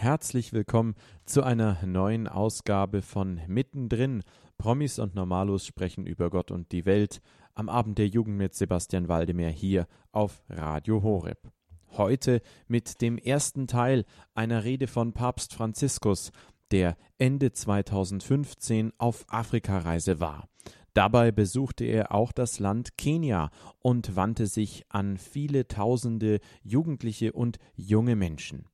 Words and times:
Herzlich 0.00 0.54
willkommen 0.54 0.94
zu 1.26 1.42
einer 1.42 1.76
neuen 1.84 2.26
Ausgabe 2.26 3.02
von 3.02 3.38
Mittendrin. 3.48 4.22
Promis 4.56 4.98
und 4.98 5.14
Normalos 5.14 5.66
sprechen 5.66 6.06
über 6.06 6.30
Gott 6.30 6.50
und 6.50 6.72
die 6.72 6.86
Welt 6.86 7.20
am 7.52 7.68
Abend 7.68 7.98
der 7.98 8.08
Jugend 8.08 8.38
mit 8.38 8.54
Sebastian 8.54 9.08
Waldemar 9.08 9.50
hier 9.50 9.86
auf 10.10 10.42
Radio 10.48 11.02
Horeb. 11.02 11.52
Heute 11.98 12.40
mit 12.66 13.02
dem 13.02 13.18
ersten 13.18 13.66
Teil 13.66 14.06
einer 14.32 14.64
Rede 14.64 14.86
von 14.86 15.12
Papst 15.12 15.52
Franziskus, 15.52 16.32
der 16.70 16.96
Ende 17.18 17.52
2015 17.52 18.94
auf 18.96 19.26
Afrikareise 19.28 20.18
war. 20.18 20.48
Dabei 20.94 21.30
besuchte 21.30 21.84
er 21.84 22.14
auch 22.14 22.32
das 22.32 22.58
Land 22.58 22.96
Kenia 22.96 23.50
und 23.80 24.16
wandte 24.16 24.46
sich 24.46 24.86
an 24.88 25.18
viele 25.18 25.68
tausende 25.68 26.40
Jugendliche 26.62 27.34
und 27.34 27.58
junge 27.76 28.16
Menschen 28.16 28.64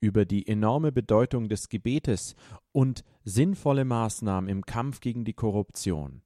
über 0.00 0.24
die 0.24 0.46
enorme 0.46 0.92
Bedeutung 0.92 1.48
des 1.48 1.68
Gebetes 1.68 2.34
und 2.72 3.04
sinnvolle 3.24 3.84
Maßnahmen 3.84 4.48
im 4.48 4.64
Kampf 4.64 5.00
gegen 5.00 5.24
die 5.24 5.34
Korruption. 5.34 6.22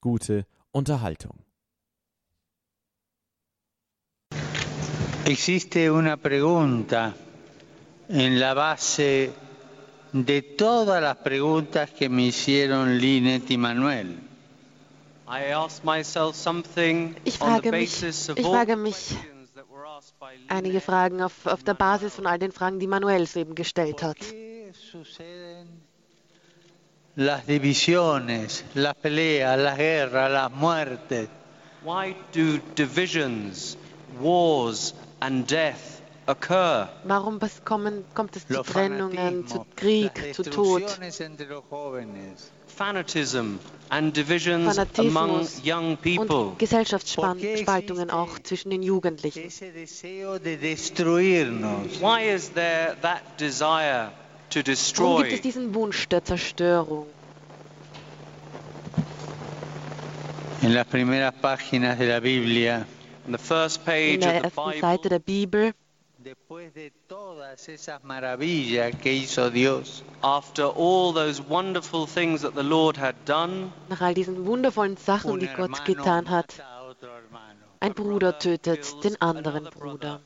Gute 0.00 0.46
Unterhaltung. 0.72 1.44
Existe 5.24 5.92
una 5.92 6.16
pregunta 6.16 7.14
en 8.08 8.40
la 8.40 8.54
base 8.54 9.30
de 10.12 10.42
todas 10.42 11.00
las 11.00 11.16
preguntas 11.18 11.90
que 11.90 12.08
me 12.08 12.26
hicieron 12.26 12.98
Linet 12.98 13.50
y 13.50 13.56
Manuel. 13.56 14.18
Ich 17.24 17.38
frage 17.38 17.70
mich, 17.72 18.02
ich 18.02 18.46
frage 18.46 18.76
mich 18.76 19.16
einige 20.48 20.80
Fragen 20.80 21.22
auf, 21.22 21.46
auf 21.46 21.62
der 21.62 21.74
Basis 21.74 22.14
von 22.14 22.26
all 22.26 22.38
den 22.38 22.52
Fragen, 22.52 22.78
die 22.78 22.86
Manuel 22.86 23.26
soeben 23.26 23.54
gestellt 23.54 24.02
hat. 24.02 24.16
Las 27.14 27.44
divisiones, 27.44 28.64
las 28.74 28.94
peleas, 28.94 29.58
las 29.58 29.76
guerras, 29.76 30.30
las 30.30 30.50
muertes. 30.50 31.28
Why 31.84 32.14
do 32.32 32.58
divisions, 32.74 33.76
wars 34.20 34.94
and 35.20 35.46
death 35.50 36.00
occur? 36.26 36.88
Warum 37.04 37.38
kommen, 37.64 38.04
kommt 38.14 38.36
es 38.36 38.46
zu 38.46 38.62
Trennungen, 38.62 39.46
zu 39.46 39.66
Krieg, 39.76 40.34
zu 40.34 40.42
Tod? 40.42 40.84
Fanatism 42.76 43.58
and 43.90 44.12
divisions 44.14 44.78
among 44.98 45.46
young 45.62 45.96
people. 45.96 46.48
Und 46.50 46.58
Gesellschaftsspaltungen 46.58 48.10
auch 48.10 48.38
zwischen 48.42 48.70
den 48.70 48.82
Jugendlichen. 48.82 49.44
Why 52.00 52.34
is 52.34 52.50
there 52.50 52.96
that 53.02 53.22
desire 53.38 54.10
to 54.50 54.60
Warum 54.60 54.64
destroy? 54.64 55.22
gibt 55.22 55.34
es 55.34 55.40
diesen 55.42 55.74
Wunsch 55.74 56.08
der 56.08 56.24
Zerstörung? 56.24 57.06
En 60.62 60.74
las 60.74 60.86
primeras 60.86 61.34
páginas 61.34 61.98
de 61.98 62.06
la 62.06 62.20
Biblia, 62.20 62.86
On 63.26 63.32
the 63.32 63.38
first 63.38 63.78
In 63.78 63.84
page 63.84 64.20
der 64.20 64.36
of 64.36 64.42
the 64.42 64.46
ersten 64.46 64.64
Bible, 64.64 64.80
Seite 64.80 65.08
der 65.08 65.18
Bibel, 65.18 65.72
después 66.22 66.72
de 66.74 66.92
todas 67.08 67.68
esas 67.68 68.02
maravillas 68.04 68.94
que 69.02 69.12
hizo 69.12 69.50
Dios, 69.50 70.02
after 70.22 70.64
all 70.66 71.12
those 71.12 71.40
wonderful 71.48 72.06
things 72.06 72.42
that 72.42 72.54
the 72.54 72.62
Lord 72.62 72.96
had 72.96 73.14
done, 73.26 73.72
nach 73.88 74.00
all 74.00 74.14
diesen 74.14 74.46
wundervollen 74.46 74.96
Sachen, 74.96 75.38
die 75.40 75.48
Gott 75.48 75.84
getan 75.84 76.28
hat, 76.30 76.54
ein 77.80 77.94
Bruder 77.94 78.38
tötet 78.38 79.02
den 79.04 79.20
anderen 79.20 79.64
Bruder. 79.64 80.20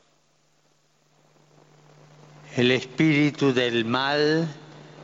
El 2.55 2.71
espíritu 2.71 3.53
del 3.53 3.83
mal 3.83 4.47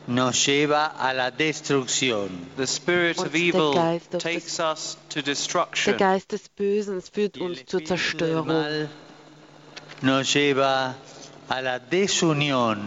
nos 0.06 0.46
lleva 0.46 0.86
a 0.86 1.12
la 1.12 1.30
destrucción. 1.30 2.28
the 2.56 2.66
spirit 2.66 3.18
of 3.18 3.30
der 3.32 3.40
evil 3.40 3.72
takes 4.18 4.56
des- 4.56 4.60
us 4.60 4.98
to 5.08 5.14
Der 5.16 5.22
destruction. 5.22 5.96
Geist 5.96 6.32
des 6.32 6.48
Bösen 6.48 7.00
führt 7.00 7.38
uns 7.38 7.64
zur 7.66 7.84
Zerstörung. 7.84 8.88
Nos 10.04 10.32
lleva 10.34 10.94
a 11.48 11.62
la 11.62 11.78
desunión. 11.78 12.78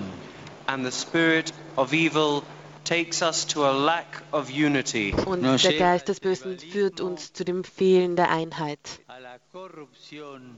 And 0.67 0.85
the 0.85 0.91
spirit 0.91 1.51
of 1.77 1.93
evil 1.93 2.43
takes 2.83 3.21
us 3.21 3.45
to 3.45 3.65
a 3.65 3.71
lack 3.73 4.21
of 4.31 4.49
unity. 4.49 5.13
Und 5.13 5.41
No 5.41 5.57
der. 5.57 5.77
Geist 5.77 6.07
des 6.07 6.19
Bösen 6.19 6.57
führt 6.59 7.01
uns 7.01 7.33
zu 7.33 7.43
dem 7.43 7.63
Fehlen 7.63 8.15
der 8.15 8.29
Einheit. 8.29 8.79
a 9.07 9.17
la 9.19 9.37
corrupción, 9.51 10.57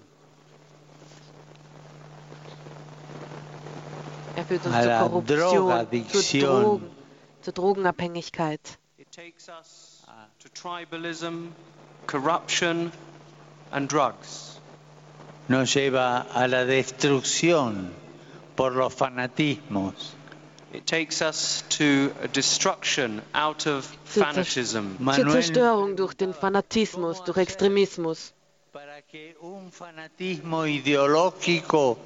Er 4.36 4.46
führt 4.46 4.66
uns 4.66 4.76
A 4.76 4.82
zur 4.82 4.90
la 4.90 5.00
Korruption, 5.02 5.40
zur, 5.40 5.60
Drogadiktion. 5.60 6.64
Drogen, 6.64 6.92
zur 7.42 7.54
Drogenabhängigkeit. 7.54 8.80
It 8.98 9.12
takes 9.12 9.50
us 9.50 10.04
to 10.40 10.50
tribalism, 10.50 11.50
corruption, 12.08 12.92
and 13.72 13.92
drugs. 13.92 14.59
Nos 15.50 15.74
lleva 15.74 16.22
a 16.34 16.48
la 16.48 16.64
destrucción 16.66 17.90
por 18.56 18.74
los 18.74 18.94
fanatismos. 18.94 20.14
It 20.72 20.86
takes 20.86 21.22
us 21.24 21.64
to 21.80 22.12
a 22.24 22.28
destruction 22.28 23.22
out 23.34 23.66
of 23.66 23.86
Zur 24.06 24.24
Zer- 24.24 24.26
fanatism. 24.26 24.98
Zur 24.98 25.04
Manuel, 25.06 25.32
Zerstörung 25.44 25.96
durch 25.96 26.14
den 26.16 26.34
Fanatismus, 26.34 27.24
durch 27.26 27.38
Extremismus. 27.38 28.34
para 28.72 29.02
que 29.02 29.36
un 29.42 29.72
fanatismo 29.72 30.68
ideológico 30.68 31.98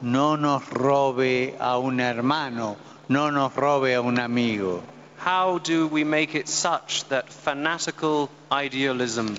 no 0.00 0.36
nos 0.36 0.66
robe 0.70 1.54
a 1.60 1.76
un 1.78 2.00
hermano, 2.00 2.76
no 3.08 3.30
nos 3.30 3.54
robe 3.54 3.94
a 3.94 4.00
un 4.00 4.18
amigo. 4.18 4.82
How 5.18 5.58
do 5.58 5.86
we 5.88 6.04
make 6.04 6.34
it 6.34 6.48
such 6.48 7.04
that 7.10 7.28
fanatical 7.30 8.30
idealism 8.50 9.36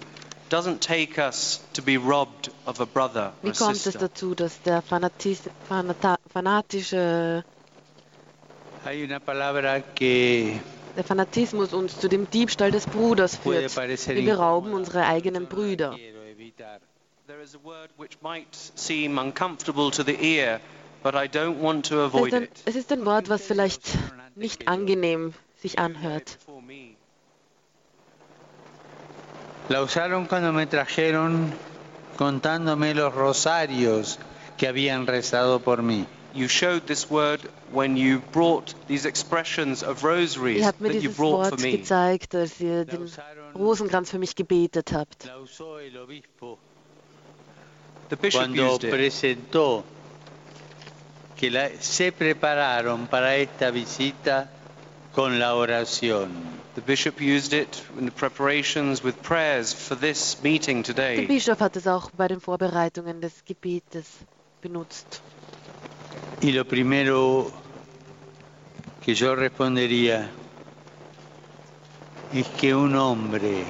doesn't 0.54 0.82
take 0.82 1.18
us 1.18 1.62
to 1.74 1.82
be 1.82 1.98
robbed 1.98 2.50
of 2.68 2.80
a 2.80 2.86
brother 2.86 3.34
Wie 3.42 3.50
or 3.50 3.54
kommt 3.56 3.86
es 3.88 3.94
dazu, 3.94 4.36
dass 4.36 4.62
der 4.62 4.84
Fanatis 4.84 5.42
Fanata 5.68 6.18
fanatische, 6.32 7.44
der 10.96 11.04
Fanatismus 11.04 11.74
uns 11.74 12.00
zu 12.00 12.08
dem 12.08 12.30
Diebstahl 12.30 12.70
des 12.70 12.86
Bruders 12.86 13.38
führt? 13.38 13.76
Wir 13.76 14.26
berauben 14.26 14.74
unsere 14.74 15.08
eigenen 15.08 15.48
Brüder. 15.48 15.96
quiero 15.96 16.22
evitar. 16.24 16.80
There 17.26 17.42
is 17.42 17.56
a 17.56 17.64
word 17.64 17.90
which 17.98 18.22
might 18.22 18.54
seem 18.76 19.18
uncomfortable 19.18 19.90
to 19.90 20.04
the 20.04 20.18
ear, 20.22 20.60
but 21.02 21.16
I 21.16 21.28
don't 21.28 21.62
want 21.62 21.88
to 21.88 21.96
Es 21.96 22.14
avoid 22.14 22.28
ist, 22.28 22.34
ein, 22.36 22.44
it. 22.44 22.52
es 22.66 22.76
ist 22.76 22.92
ein 22.92 23.06
Wort, 23.06 23.28
was 23.28 23.42
vielleicht 23.42 23.98
nicht 24.36 24.68
angenehm 24.68 25.34
sich 25.60 25.80
anhört. 25.80 26.38
La 29.70 29.82
usaron 29.82 30.26
cuando 30.28 30.52
me 30.52 30.68
trajeron 30.68 31.54
contándome 32.18 32.94
los 32.94 33.14
rosarios 33.14 34.20
que 34.58 34.68
habían 34.68 35.08
rezado 35.08 35.60
por 35.60 35.82
mí. 35.82 36.06
You 36.36 36.48
showed 36.48 36.82
this 36.84 37.10
word 37.10 37.42
when 37.72 37.96
you 37.96 38.22
brought 38.34 38.74
these 38.88 39.06
expressions 39.08 39.84
of 39.84 40.04
rosaries 40.04 40.58
Ihr 40.58 40.66
habt 40.66 40.82
mir 40.82 40.90
that 40.90 40.96
you 40.96 41.10
dieses 41.10 41.18
brought 41.18 41.50
for 41.50 41.52
Wort 41.52 41.62
me. 41.62 41.78
gezeigt, 41.78 42.36
als 42.36 42.60
ihr 42.60 42.86
La 42.86 42.98
den 42.98 43.08
Rosenkranz 43.56 44.10
für 44.10 44.18
mich 44.20 44.36
gebetet 44.36 44.92
habt. 44.94 45.26
la 45.26 45.38
usó 45.38 45.80
el 45.80 45.96
obispo 45.98 46.58
The 48.10 48.16
bishop 48.18 48.42
cuando 48.42 48.74
used 48.76 48.84
it. 48.86 48.90
presentó 48.92 49.84
que 51.38 51.50
la- 51.52 51.70
se 51.80 52.12
prepararon 52.12 53.08
para 53.08 53.36
esta 53.38 53.70
visita 53.72 54.50
con 55.14 55.40
la 55.40 55.54
oración. 55.56 56.32
The 56.76 56.82
bishop 56.82 57.22
used 57.22 57.54
it 57.54 57.84
in 58.00 58.06
the 58.06 58.12
preparations 58.12 59.04
with 59.04 59.22
prayers 59.22 59.74
for 59.74 59.94
this 59.94 60.42
meeting 60.42 60.82
Der 60.82 60.94
today. 60.94 61.26
Bischof 61.28 61.60
hat 61.60 61.76
es 61.76 61.86
auch 61.86 62.10
bei 62.18 62.28
den 62.28 62.40
Vorbereitungen 62.40 63.22
des 63.22 63.44
Gebetes 63.46 64.08
benutzt. 64.60 65.22
Y 66.42 66.52
lo 66.52 66.66
primero 66.66 67.52
que 69.06 69.14
yo 69.14 69.36
respondería 69.36 70.30
es 72.34 72.48
que 72.60 72.74
un 72.74 72.96
hombre 72.96 73.66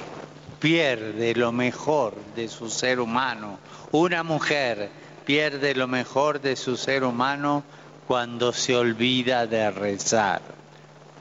pierde 0.58 1.34
lo 1.34 1.52
mejor 1.52 2.14
de 2.34 2.48
su 2.48 2.70
ser 2.70 3.00
humano, 3.00 3.58
una 3.92 4.22
mujer 4.22 4.88
pierde 5.26 5.74
lo 5.74 5.86
mejor 5.86 6.40
de 6.40 6.56
su 6.56 6.78
ser 6.78 7.04
humano 7.04 7.64
cuando 8.06 8.52
se 8.54 8.74
olvida 8.74 9.46
de 9.46 9.70
rezar. 9.70 10.40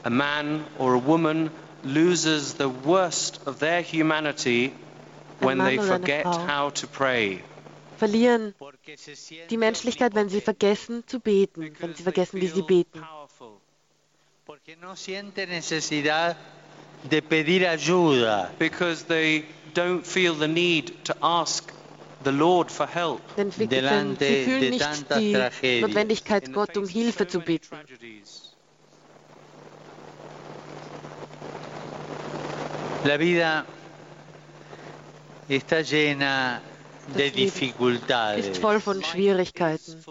A 0.05 0.09
man 0.09 0.65
or 0.79 0.95
a 0.95 0.97
woman 0.97 1.51
loses 1.83 2.55
the 2.55 2.69
worst 2.69 3.39
of 3.45 3.59
their 3.59 3.81
humanity 3.81 4.73
when 5.39 5.57
they 5.57 5.77
forget 5.77 6.25
how 6.25 6.69
to 6.69 6.87
pray. 6.87 7.43
Verlieren 7.99 8.53
Porque 8.57 8.97
se 8.97 9.15
sienten 9.15 9.47
die 9.49 9.57
Menschlichkeit, 9.57 10.15
wenn 10.15 10.29
sie 10.29 10.41
vergessen 10.41 11.03
zu 11.07 11.19
beten, 11.19 11.71
wenn 11.79 11.95
sie 11.95 12.03
vergessen, 12.03 12.41
wie 12.41 12.47
sie 12.47 12.61
beten. 12.61 12.99
powerful. 12.99 13.59
Porque 14.45 14.75
no 14.81 14.95
siente 14.95 15.47
necesidad 15.47 16.35
de 17.09 17.21
pedir 17.21 17.69
ayuda, 17.69 18.51
Because 18.59 19.05
they 19.05 19.45
don't 19.73 20.05
feel 20.05 20.33
the 20.33 20.47
need 20.47 21.03
to 21.05 21.13
ask 21.21 21.71
the 22.23 22.31
Lord 22.31 22.71
for 22.71 22.87
help. 22.87 23.21
Denn 23.35 23.51
sie 23.51 23.67
fühlen 23.67 24.17
nicht 24.69 25.05
die 25.61 25.81
Notwendigkeit, 25.81 26.51
Gott 26.53 26.77
um 26.77 26.87
Hilfe 26.87 27.27
zu 27.27 27.39
bitten. 27.39 27.77
La 33.05 33.17
vida 33.17 33.65
está 35.49 35.81
llena 35.81 36.61
de 37.15 37.31
dificultades. 37.31 38.45
Ist 38.47 38.61
voll 38.61 38.79
von 38.79 39.03
Schwierigkeiten. 39.03 40.03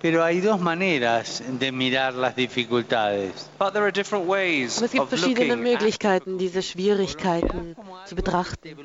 Pero 0.00 0.22
hay 0.22 0.40
dos 0.40 0.60
maneras 0.60 1.42
de 1.58 1.72
mirar 1.72 2.14
las 2.14 2.36
dificultades. 2.36 3.50
But 3.58 3.72
there 3.72 3.84
are 3.84 3.92
different 3.92 4.28
ways 4.28 4.78
Aber 4.78 4.86
es 4.86 4.92
gibt 4.92 5.08
verschiedene 5.08 5.56
Möglichkeiten, 5.56 6.38
diese 6.38 6.62
Schwierigkeiten 6.62 7.74
zu 8.06 8.14
betrachten. 8.14 8.76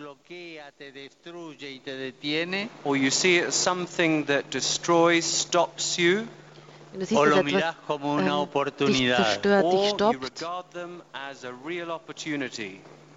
Or 2.83 2.95
you 2.95 3.11
see 3.11 3.37
it 3.37 3.47
as 3.47 3.55
something 3.55 4.25
that 4.25 4.51
destroys, 4.51 5.25
stops 5.25 5.97
you. 5.97 6.27
Wenn 6.93 6.99
du 6.99 7.05
siehst, 7.07 7.19
dass 7.19 7.37
etwas 7.37 7.75
ähm, 7.89 8.87
dich 8.87 9.15
zerstört, 9.15 9.73
dich 9.73 9.89
stoppt, 9.89 10.43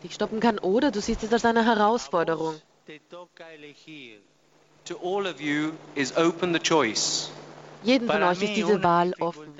dich 0.02 0.14
stoppen 0.14 0.40
kann, 0.40 0.58
oder 0.60 0.90
du 0.90 1.02
siehst 1.02 1.22
es 1.24 1.32
als 1.32 1.44
eine 1.44 1.62
Herausforderung. 1.62 2.54
Jeden 7.82 8.08
von 8.08 8.22
euch 8.22 8.42
ist 8.42 8.56
diese 8.56 8.82
Wahl 8.82 9.12
offen. 9.20 9.54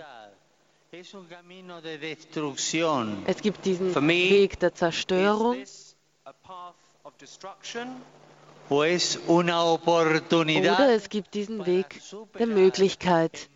Es 3.27 3.43
gibt 3.43 3.65
diesen 3.67 3.95
Weg 4.09 4.59
der 4.61 4.75
Zerstörung. 4.75 5.57
Oder 8.69 8.89
es 10.95 11.09
gibt 11.09 11.35
diesen 11.35 11.67
Weg 11.67 12.01
der 12.39 12.47
Möglichkeit, 12.47 13.49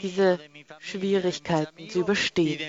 diese 0.00 0.38
Schwierigkeiten 0.78 1.88
zu 1.88 2.00
überstehen. 2.00 2.60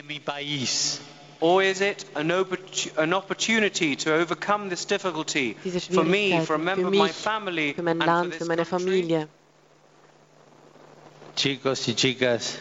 Or 1.39 1.61
is 1.61 1.81
it 1.81 2.05
an, 2.13 2.31
an 2.31 3.13
opportunity 3.13 3.97
to 3.97 4.13
overcome 4.13 4.69
this 4.69 4.85
difficulty 4.85 5.57
for 5.91 6.05
me, 6.05 6.39
for 6.45 6.55
a 6.55 6.57
member 6.57 6.87
of 6.87 6.93
my 6.93 7.09
family, 7.09 7.73
für 7.73 7.83
mein 7.83 7.99
Land, 7.99 8.35
für 8.35 8.45
meine 8.45 8.63
Familie? 8.63 9.27
Chicos 11.35 11.85
y 11.89 11.95
chicas, 11.95 12.59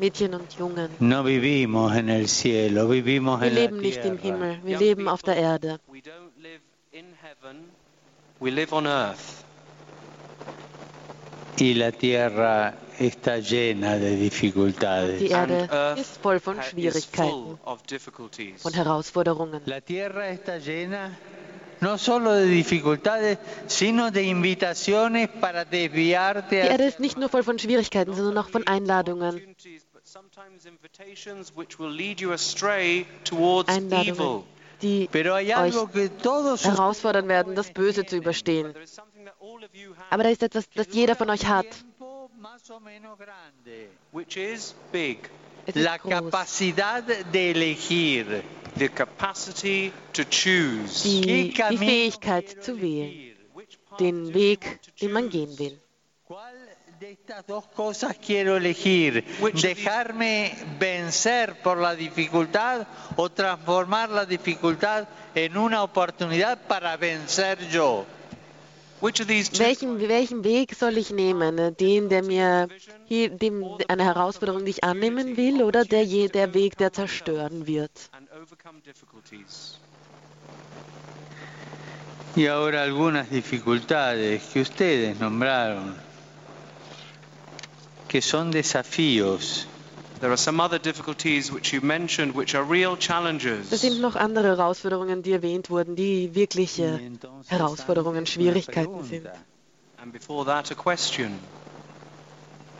Mädchen 0.00 0.34
und 0.34 0.52
Jungen, 0.58 0.90
no 0.98 1.22
vivimos 1.22 1.94
en 1.94 2.08
el 2.08 2.26
cielo, 2.26 2.88
vivimos 2.90 3.40
wir 3.40 3.48
en 3.48 3.54
leben 3.54 3.76
la 3.76 3.82
nicht 3.82 4.04
im. 4.04 4.18
Himmel, 4.18 4.58
wir 4.64 4.78
leben 4.78 5.06
auf 5.06 5.22
der 5.22 5.36
Erde. 5.36 5.78
We 8.40 8.50
live 8.50 8.72
on 8.72 8.86
earth. 8.86 9.44
Y 11.58 11.74
la 11.74 11.92
tierra 11.92 12.74
está 12.98 13.38
llena 13.38 13.96
de 13.96 14.16
Die 14.16 14.24
dificultades. 14.30 15.22
Erde 15.30 15.68
earth 15.70 15.98
ist 15.98 16.16
voll 16.20 16.40
von 16.40 16.60
Schwierigkeiten, 16.62 17.30
full 17.30 17.58
of 17.64 17.82
difficulties. 17.86 18.62
von 18.62 18.72
Herausforderungen. 18.74 19.62
La 19.66 19.80
tierra 19.80 20.28
está 20.30 20.58
llena 20.58 21.16
no 21.80 21.98
solo 21.98 22.32
de 22.32 22.46
dificultades, 22.46 23.38
sino 23.66 24.10
de 24.10 24.22
invitaciones 24.24 25.28
para 25.28 25.64
desviarte 25.64 26.56
Die 26.62 26.68
Erde 26.68 26.86
ist 26.86 26.98
nicht 26.98 27.16
nur 27.18 27.28
voll 27.28 27.42
von 27.44 27.58
Schwierigkeiten, 27.58 28.14
sondern 28.14 28.38
auch 28.38 28.48
von 28.48 28.66
Einladungen. 28.66 29.28
Opportunities, 29.36 29.84
but 29.92 30.06
sometimes 30.06 30.66
invitations 30.66 31.52
which 31.56 31.78
will 31.78 31.90
lead 31.90 32.20
you 32.20 32.32
astray 32.32 33.06
towards 33.24 33.68
Einladungen, 33.68 34.14
evil. 34.14 34.44
Die 34.82 35.08
euch 35.14 36.64
herausfordern 36.64 37.28
werden, 37.28 37.54
das 37.54 37.72
Böse 37.72 38.04
zu 38.06 38.16
überstehen. 38.16 38.74
Aber 40.10 40.22
da 40.22 40.28
ist 40.30 40.42
etwas, 40.42 40.68
das 40.70 40.88
jeder 40.92 41.16
von 41.16 41.30
euch 41.30 41.46
hat. 41.46 41.66
Es 45.66 45.76
ist 45.76 45.82
La 45.82 45.96
groß. 45.96 46.10
capacidad 46.10 47.04
de 47.32 47.50
elegir. 47.50 48.42
The 48.76 48.88
capacity 48.88 49.92
to 50.12 50.24
choose. 50.24 51.04
Die, 51.04 51.52
¿Qué 51.52 51.68
die 51.70 51.78
Fähigkeit 51.78 52.62
zu 52.62 52.80
wählen, 52.80 53.36
den 54.00 54.34
Weg, 54.34 54.64
want 54.64 54.82
to 54.84 54.90
den 55.00 55.12
man 55.12 55.28
gehen 55.30 55.58
will. 55.58 55.78
¿Cuál 56.94 57.00
de 57.00 57.12
estas 57.12 57.46
dos 57.46 57.64
cosas 57.74 58.16
quiero 58.24 58.56
elegir? 58.56 59.24
Which 59.40 59.54
of 59.56 59.62
these- 59.62 59.74
¿Dejarme 59.74 60.54
vencer 60.78 61.60
por 61.62 61.78
la 61.78 61.94
dificultad 61.96 62.86
o 63.16 63.28
transformar 63.30 64.10
la 64.10 64.24
dificultad 64.26 65.08
en 65.34 65.56
una 65.56 65.82
oportunidad 65.82 66.56
para 66.68 66.96
vencer 66.96 67.58
yo? 67.70 68.06
Which 69.00 69.20
of 69.20 69.26
these 69.26 69.50
two 69.50 69.58
Welchen, 69.64 69.98
welchen 70.08 70.44
Weg 70.44 70.74
soll 70.74 70.96
ich 70.98 71.10
nehmen? 71.10 71.56
Den, 71.76 72.08
der 72.08 72.22
mir 72.22 72.68
hier, 73.06 73.28
dem, 73.30 73.64
eine 73.88 74.04
Herausforderung, 74.04 74.64
die 74.64 74.70
ich 74.70 74.84
annehmen 74.84 75.36
will, 75.36 75.62
oder 75.64 75.84
der, 75.84 76.04
der 76.28 76.54
Weg, 76.54 76.76
der 76.78 76.92
zerstören 76.92 77.66
wird? 77.66 77.90
Y 82.36 82.46
ahora 82.46 82.82
algunas 82.82 83.30
dificultades 83.30 84.42
que 84.52 84.60
ustedes 84.60 85.18
nombraron, 85.20 85.94
que 88.08 88.20
son 88.20 88.50
desafíos. 88.50 89.66
There 90.20 90.30
are 90.30 90.36
some 90.38 90.60
other 90.62 90.78
difficulties 90.78 91.50
which 91.52 91.72
you 91.74 91.80
mentioned 91.82 92.34
which 92.34 92.54
are 92.54 92.64
real 92.64 92.94
Es 92.94 93.00
challenges. 93.00 93.68
sind 93.80 94.00
noch 94.00 94.16
andere 94.16 94.48
Herausforderungen, 94.56 95.22
die 95.22 95.32
erwähnt 95.32 95.68
wurden, 95.70 95.96
die 95.96 96.34
wirkliche 96.34 96.98
entonces 97.04 97.50
Herausforderungen, 97.50 98.24
Schwierigkeiten 98.26 99.04
sind. 99.04 99.28
And 100.00 100.12
before 100.12 100.44
that, 100.46 100.70
a 100.70 100.74
question. 100.74 101.32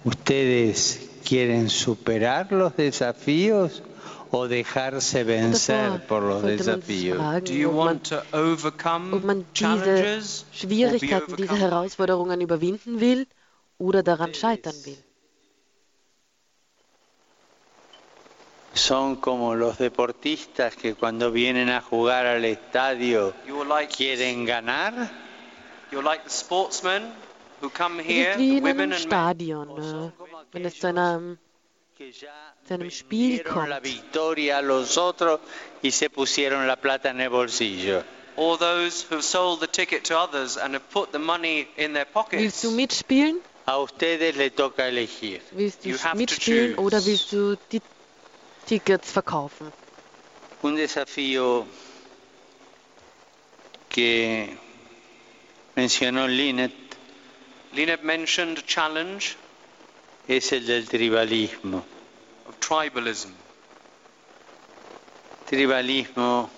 ¿Ustedes 0.04 1.00
quieren 1.24 1.68
superar 1.70 2.52
los 2.52 2.76
desafíos 2.76 3.82
o 4.30 4.46
dejarse 4.48 5.24
vencer 5.24 6.06
por 6.06 6.22
los 6.22 6.42
desafíos? 6.42 7.16
fragen, 7.18 7.44
Do 7.44 7.52
you 7.52 7.70
want 7.70 8.08
to 8.08 8.22
overcome 8.32 9.14
ob 9.14 9.24
man 9.24 9.44
diese 9.54 10.22
Schwierigkeiten, 10.52 11.36
diese? 11.36 11.56
Herausforderungen 11.56 12.40
überwinden 12.40 13.00
will 13.00 13.26
oder 13.78 14.02
daran 14.02 14.34
scheitern 14.34 14.74
will. 14.84 14.98
Son 18.74 19.16
como 19.16 19.54
los 19.54 19.78
deportistas 19.78 20.74
que 20.76 20.94
cuando 20.94 21.30
vienen 21.30 21.68
a 21.70 21.80
jugar 21.80 22.26
al 22.26 22.44
estadio 22.44 23.32
You're 23.46 23.66
like, 23.68 23.92
quieren 23.94 24.44
ganar 24.44 24.92
like 25.92 26.24
the 26.24 26.30
sportsmen 26.30 27.12
who 27.62 27.70
come 27.70 28.00
Es 28.00 28.06
here, 28.06 28.36
wie 28.36 28.56
in 28.58 28.64
women 28.64 28.92
einem 28.92 28.98
Stadion, 28.98 29.68
äh, 29.70 30.10
wenn 30.52 30.64
es 30.66 30.80
zu 30.80 30.88
einem 30.88 31.38
zu 32.66 32.74
einem 32.74 32.90
Spiel 32.90 33.38
vendieron 33.44 33.68
la 33.68 33.76
kommt. 33.76 33.84
victoria 33.86 34.58
a 34.58 34.62
los 34.62 34.98
otros 34.98 35.38
y 35.82 35.92
se 35.92 36.10
pusieron 36.10 36.66
la 36.66 36.74
plata 36.76 37.10
en 37.10 37.20
el 37.20 37.28
bolsillo. 37.30 38.02
or 38.36 38.58
those 38.58 39.06
who've 39.08 39.22
sold 39.22 39.60
the 39.60 39.68
ticket 39.68 40.02
to 40.02 40.18
others 40.18 40.56
and 40.56 40.74
have 40.74 40.90
put 40.90 41.12
the 41.12 41.18
money 41.20 41.68
in 41.76 41.92
their 41.92 42.06
pockets. 42.06 42.42
Willst 42.42 42.64
du 42.64 42.70
mitspielen? 42.72 43.38
A 43.66 43.78
ustedes 43.78 44.36
les 44.36 44.50
toca 44.52 44.88
elegir. 44.88 45.40
Willst 45.52 45.84
du 45.84 45.90
You 45.90 45.96
have 45.98 46.10
to 46.12 46.16
mitspielen 46.18 46.74
choose. 46.74 46.80
oder 46.84 47.06
willst 47.06 47.32
du 47.32 47.56
die 47.70 47.80
Tickets 48.66 49.12
verkaufen? 49.12 49.72
Un 50.62 50.76
desafío 50.76 51.66
que 53.88 54.56
mencionó 55.76 56.26
Linet 56.26 56.72
Lena 57.72 57.96
mentioned 58.02 58.58
a 58.58 58.62
challenge 58.66 59.36
es 60.28 60.52
el 60.52 60.64
del 60.66 60.88
tribalismo. 60.88 61.84
of 62.46 62.54
tribalism. 62.60 63.30
Tribalismo 65.48 66.48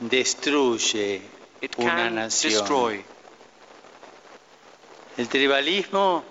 destruye 0.00 1.20
It 1.60 1.74
una 1.78 1.94
can 1.96 2.14
nación. 2.16 2.52
destroy. 2.52 3.04
El 5.18 5.28
tribalismo 5.28 6.24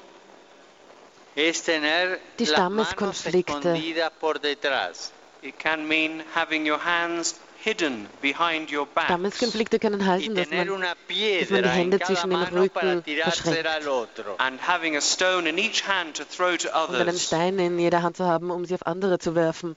Die 1.35 2.45
Stammeskonflikte. 2.45 3.51
escondidas 3.57 4.11
por 4.19 4.39
detrás. 4.39 5.11
It 5.41 5.59
can 5.59 5.87
mean 5.87 6.23
having 6.33 6.69
your 6.69 6.79
hands 6.83 7.35
hidden 7.61 8.07
behind 8.21 8.71
your 8.71 8.85
back 8.85 9.05
Stammeskonflikte 9.05 9.79
können 9.79 10.05
heißen, 10.05 10.33
dass 10.33 10.49
man 10.49 10.67
dass 10.67 11.49
man 11.49 11.63
die 11.63 11.69
Hände 11.69 11.99
zwischen 11.99 12.29
den 12.29 12.41
Rücken 12.43 13.03
verschränkt 13.03 13.67
al 13.67 13.87
otro. 13.87 14.35
and 14.37 14.59
having 14.65 14.95
a 14.95 15.01
stone 15.01 15.49
in 15.49 15.57
each 15.57 15.87
hand 15.87 16.15
to 16.17 16.23
throw 16.23 16.57
to 16.57 16.69
und 16.69 16.95
einen 16.95 17.09
others. 17.09 17.25
Stein 17.25 17.59
in 17.59 17.79
jeder 17.79 18.01
Hand 18.01 18.17
zu 18.17 18.23
haben, 18.25 18.49
um 18.49 18.65
sie 18.65 18.75
auf 18.75 18.85
andere 18.85 19.19
zu 19.19 19.35
werfen. 19.35 19.75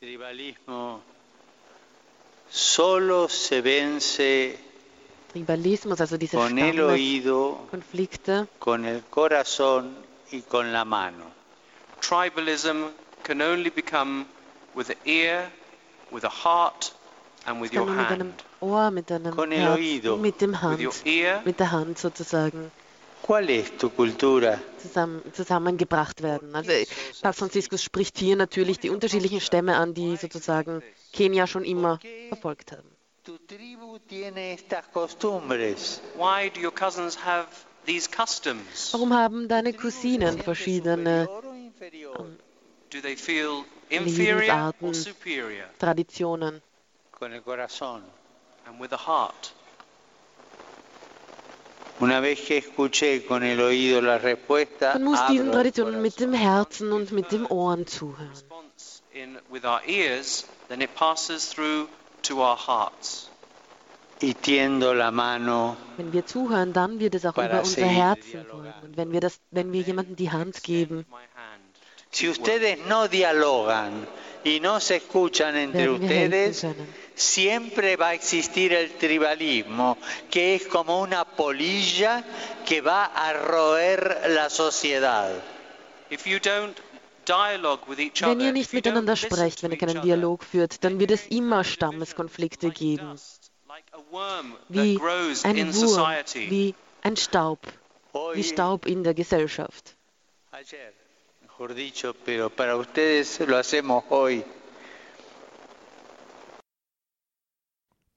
Tribalismo 0.00 1.00
solo 2.48 3.28
se 3.28 3.60
vence 3.62 4.58
Tribalismus, 5.32 6.00
also 6.00 6.16
diese 6.16 6.36
con 6.36 6.58
el 6.58 6.80
oído, 6.80 7.58
Stammeskonflikte, 7.68 8.46
con 8.58 8.84
el 8.84 9.02
corazón 9.10 10.05
y 10.32 10.42
con 10.42 10.72
la 10.72 10.84
mano. 10.84 11.24
Tribalism 12.00 12.88
can 13.22 13.42
only 13.42 13.70
become 13.70 14.26
with 14.74 14.88
the 14.88 14.96
ear, 15.04 15.50
with 16.10 16.24
a 16.24 16.28
heart 16.28 16.92
and 17.46 17.60
with 17.60 17.72
your 17.72 17.86
hand. 17.86 18.10
Mit 18.10 18.20
einem 18.20 18.32
Ohr, 18.60 18.90
mit 18.90 19.10
einem 19.10 19.34
Con 19.34 19.50
Herz, 19.50 19.80
mit 20.18 20.40
dem 20.40 20.60
Hand, 20.62 20.80
mit 21.44 21.58
der 21.58 21.72
Hand 21.72 21.98
sozusagen. 21.98 22.70
¿Cuál 23.22 23.50
es 23.50 23.76
tu 23.76 23.90
cultura? 23.90 24.60
Zusammen, 24.80 25.20
zusammengebracht 25.32 26.22
werden. 26.22 26.54
Also 26.54 26.70
Papst 27.22 27.40
Franziskus 27.40 27.82
spricht 27.82 28.18
hier 28.18 28.36
natürlich 28.36 28.78
die 28.78 28.90
unterschiedlichen 28.90 29.40
Stämme 29.40 29.76
an, 29.76 29.94
die 29.94 30.16
sozusagen 30.16 30.82
Kenia 31.12 31.48
schon 31.48 31.64
immer 31.64 31.98
verfolgt 32.28 32.70
haben. 32.70 32.88
Why 36.16 36.50
do 36.50 36.60
your 36.60 36.70
cousins 36.72 37.16
have 37.16 37.65
these 37.86 38.08
customs? 38.08 38.92
Warum 38.92 39.12
haben 39.12 39.48
deine 39.48 39.72
Cousinen 39.72 40.38
verschiedene 40.38 41.28
um, 42.18 42.36
do 42.90 43.00
they 43.00 43.16
feel 43.16 43.64
inferior 43.90 44.72
or 44.80 44.94
superior? 44.94 45.66
Traditionen? 45.78 46.60
Con 47.12 47.32
el 47.32 47.42
corazón. 47.42 48.02
And 48.66 48.80
with 48.80 48.90
the 48.90 48.96
heart. 48.96 49.52
Una 51.98 52.20
vez 52.20 52.40
que 52.40 52.58
escuché 52.58 53.24
con 53.24 53.42
el 53.42 53.58
oído 53.60 54.02
la 54.02 54.18
respuesta, 54.18 54.92
Man 54.94 55.04
muss 55.04 55.26
diesen 55.28 55.50
Traditionen 55.50 56.02
mit 56.02 56.20
dem 56.20 56.34
Herzen 56.34 56.92
und 56.92 57.10
mit 57.12 57.32
dem 57.32 57.46
Ohren 57.50 57.86
zuhören. 57.86 58.32
In, 59.14 59.38
with 59.50 59.64
our 59.64 59.80
ears, 59.86 60.44
then 60.68 60.82
it 60.82 60.94
passes 60.94 61.48
through 61.48 61.88
to 62.22 62.42
our 62.42 62.56
hearts. 62.56 63.30
Wenn 64.20 66.12
wir 66.12 66.26
zuhören, 66.26 66.72
dann 66.72 67.00
wird 67.00 67.14
es 67.14 67.26
auch 67.26 67.36
über 67.36 67.60
unser 67.60 67.86
Herzen 67.86 68.46
folgen. 68.46 68.72
Und 68.82 68.96
wenn 68.96 69.12
wir, 69.12 69.20
das, 69.20 69.40
wenn 69.50 69.72
wir 69.72 69.82
jemandem 69.82 70.16
die 70.16 70.30
Hand 70.30 70.62
geben, 70.62 71.04
si 72.10 72.28
ustedes 72.28 72.78
no 72.88 73.08
dialogan 73.08 74.06
y 74.42 74.60
no 74.60 74.80
se 74.80 74.96
escuchan 74.96 75.56
entre 75.56 75.90
ustedes, 75.90 76.66
siempre 77.14 77.96
va 77.96 78.08
a 78.08 78.14
existir 78.14 78.72
el 78.72 78.92
tribalismo, 78.92 79.98
que 80.30 80.54
es 80.54 80.66
como 80.66 81.00
una 81.00 81.24
polilla 81.24 82.24
que 82.64 82.80
va 82.80 83.04
a 83.04 83.32
roer 83.32 84.22
la 84.28 84.48
sociedad. 84.48 85.30
Wenn 88.20 88.40
ihr 88.40 88.52
nicht 88.52 88.72
miteinander 88.72 89.16
sprecht, 89.16 89.62
wenn 89.62 89.72
ihr 89.72 89.78
keinen 89.78 90.00
Dialog 90.00 90.44
führt, 90.44 90.84
dann 90.84 91.00
wird 91.00 91.10
es 91.10 91.26
immer 91.26 91.64
Stammeskonflikte 91.64 92.70
geben. 92.70 93.18
Wie 93.76 93.82
ein 93.82 94.06
Wurm, 94.10 94.56
wie 96.48 96.74
ein 97.02 97.16
Staub, 97.16 97.58
wie 98.32 98.42
Staub 98.42 98.86
in 98.86 99.04
der 99.04 99.12
Gesellschaft. 99.12 99.96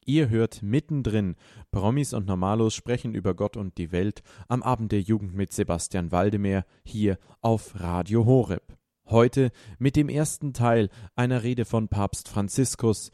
Ihr 0.06 0.28
hört 0.30 0.62
mittendrin. 0.62 1.36
Promis 1.70 2.14
und 2.14 2.26
Normalos 2.26 2.74
sprechen 2.74 3.14
über 3.14 3.34
Gott 3.34 3.58
und 3.58 3.76
die 3.76 3.92
Welt 3.92 4.22
am 4.48 4.62
Abend 4.62 4.92
der 4.92 5.02
Jugend 5.02 5.34
mit 5.34 5.52
Sebastian 5.52 6.10
Waldemar 6.10 6.64
hier 6.84 7.18
auf 7.42 7.78
Radio 7.78 8.24
Horeb. 8.24 8.62
Heute 9.10 9.50
mit 9.78 9.96
dem 9.96 10.08
ersten 10.08 10.54
Teil 10.54 10.88
einer 11.16 11.42
Rede 11.42 11.64
von 11.64 11.88
Papst 11.88 12.28
Franziskus, 12.28 13.10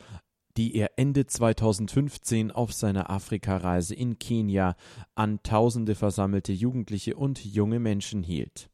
die 0.56 0.74
er 0.74 0.92
Ende 0.96 1.26
2015 1.26 2.50
auf 2.50 2.72
seiner 2.72 3.10
Afrikareise 3.10 3.94
in 3.94 4.18
Kenia 4.18 4.76
an 5.14 5.42
Tausende 5.42 5.94
versammelte 5.94 6.52
Jugendliche 6.52 7.16
und 7.16 7.44
junge 7.44 7.78
Menschen 7.78 8.22
hielt. 8.22 8.70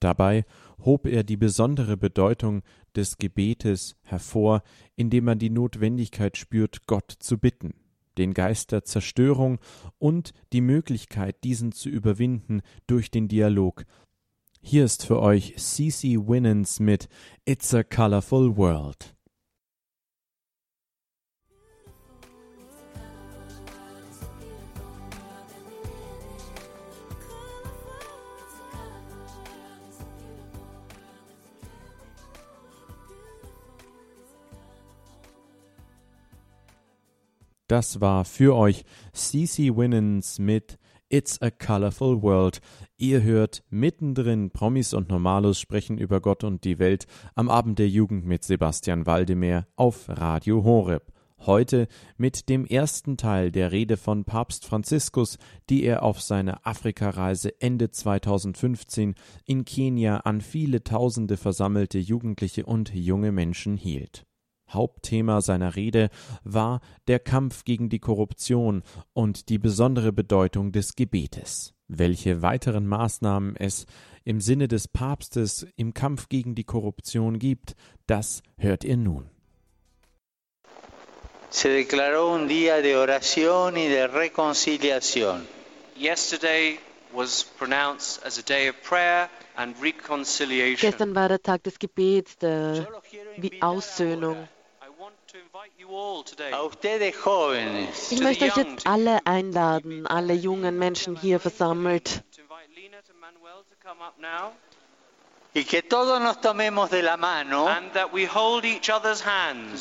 Dabei 0.00 0.44
hob 0.84 1.06
er 1.06 1.24
die 1.24 1.36
besondere 1.36 1.96
Bedeutung 1.96 2.62
des 2.94 3.18
Gebetes 3.18 3.96
hervor, 4.02 4.62
indem 4.94 5.24
man 5.24 5.38
die 5.38 5.50
Notwendigkeit 5.50 6.36
spürt, 6.36 6.86
Gott 6.86 7.12
zu 7.18 7.38
bitten, 7.38 7.74
den 8.16 8.32
Geist 8.32 8.70
der 8.70 8.84
Zerstörung 8.84 9.58
und 9.98 10.32
die 10.52 10.60
Möglichkeit, 10.60 11.42
diesen 11.42 11.72
zu 11.72 11.88
überwinden 11.88 12.62
durch 12.86 13.10
den 13.10 13.26
Dialog. 13.26 13.84
Hier 14.60 14.84
ist 14.84 15.04
für 15.04 15.20
euch 15.20 15.54
CC 15.56 16.18
Winans 16.18 16.78
mit 16.78 17.08
It's 17.44 17.74
a 17.74 17.82
Colorful 17.82 18.56
World. 18.56 19.17
Das 37.68 38.00
war 38.00 38.24
für 38.24 38.56
euch 38.56 38.82
CC 39.12 39.76
Winans 39.76 40.38
mit 40.38 40.78
It's 41.10 41.40
a 41.42 41.50
Colorful 41.50 42.22
World. 42.22 42.62
Ihr 42.96 43.22
hört 43.22 43.62
mittendrin 43.68 44.50
Promis 44.50 44.94
und 44.94 45.10
Normalos 45.10 45.60
sprechen 45.60 45.98
über 45.98 46.22
Gott 46.22 46.44
und 46.44 46.64
die 46.64 46.78
Welt 46.78 47.06
am 47.34 47.50
Abend 47.50 47.78
der 47.78 47.90
Jugend 47.90 48.24
mit 48.24 48.42
Sebastian 48.42 49.04
Waldemar 49.04 49.66
auf 49.76 50.08
Radio 50.08 50.64
Horeb. 50.64 51.12
Heute 51.40 51.88
mit 52.16 52.48
dem 52.48 52.64
ersten 52.64 53.18
Teil 53.18 53.52
der 53.52 53.70
Rede 53.70 53.98
von 53.98 54.24
Papst 54.24 54.64
Franziskus, 54.64 55.36
die 55.68 55.84
er 55.84 56.04
auf 56.04 56.22
seiner 56.22 56.66
Afrikareise 56.66 57.60
Ende 57.60 57.90
2015 57.90 59.14
in 59.44 59.66
Kenia 59.66 60.20
an 60.20 60.40
viele 60.40 60.82
Tausende 60.82 61.36
versammelte 61.36 61.98
Jugendliche 61.98 62.64
und 62.64 62.94
junge 62.94 63.30
Menschen 63.30 63.76
hielt. 63.76 64.24
Hauptthema 64.68 65.40
seiner 65.40 65.76
Rede 65.76 66.10
war 66.44 66.80
der 67.06 67.18
Kampf 67.18 67.64
gegen 67.64 67.88
die 67.88 67.98
Korruption 67.98 68.82
und 69.12 69.48
die 69.48 69.58
besondere 69.58 70.12
Bedeutung 70.12 70.72
des 70.72 70.94
Gebetes. 70.94 71.74
Welche 71.88 72.42
weiteren 72.42 72.86
Maßnahmen 72.86 73.56
es 73.56 73.86
im 74.24 74.40
Sinne 74.40 74.68
des 74.68 74.88
Papstes 74.88 75.66
im 75.76 75.94
Kampf 75.94 76.28
gegen 76.28 76.54
die 76.54 76.64
Korruption 76.64 77.38
gibt, 77.38 77.74
das 78.06 78.42
hört 78.58 78.84
ihr 78.84 78.98
nun. 78.98 79.30
Se 81.50 81.70
declaró 81.70 82.34
un 82.34 82.46
día 82.46 82.82
de 82.82 82.94
oración 82.96 83.78
y 83.78 83.88
de 83.88 84.06
reconciliación. 84.06 85.46
Yesterday 85.96 86.78
was 87.12 87.42
pronounced 87.42 88.22
as 88.22 88.38
a 88.38 88.42
day 88.42 88.68
of 88.68 88.76
prayer 88.82 89.30
and 89.56 89.74
reconciliation. 89.82 90.90
Gestern 90.90 91.14
war 91.14 91.28
der 91.28 91.42
Tag 91.42 91.62
des 91.64 91.78
Gebets, 91.78 92.36
der 92.36 92.86
Aussöhnung. 93.60 94.46
Ich 98.10 98.20
möchte 98.20 98.44
euch 98.46 98.56
jetzt 98.56 98.86
alle 98.86 99.26
einladen, 99.26 100.06
alle 100.06 100.32
jungen 100.32 100.78
Menschen 100.78 101.16
hier 101.16 101.38
versammelt. 101.40 102.22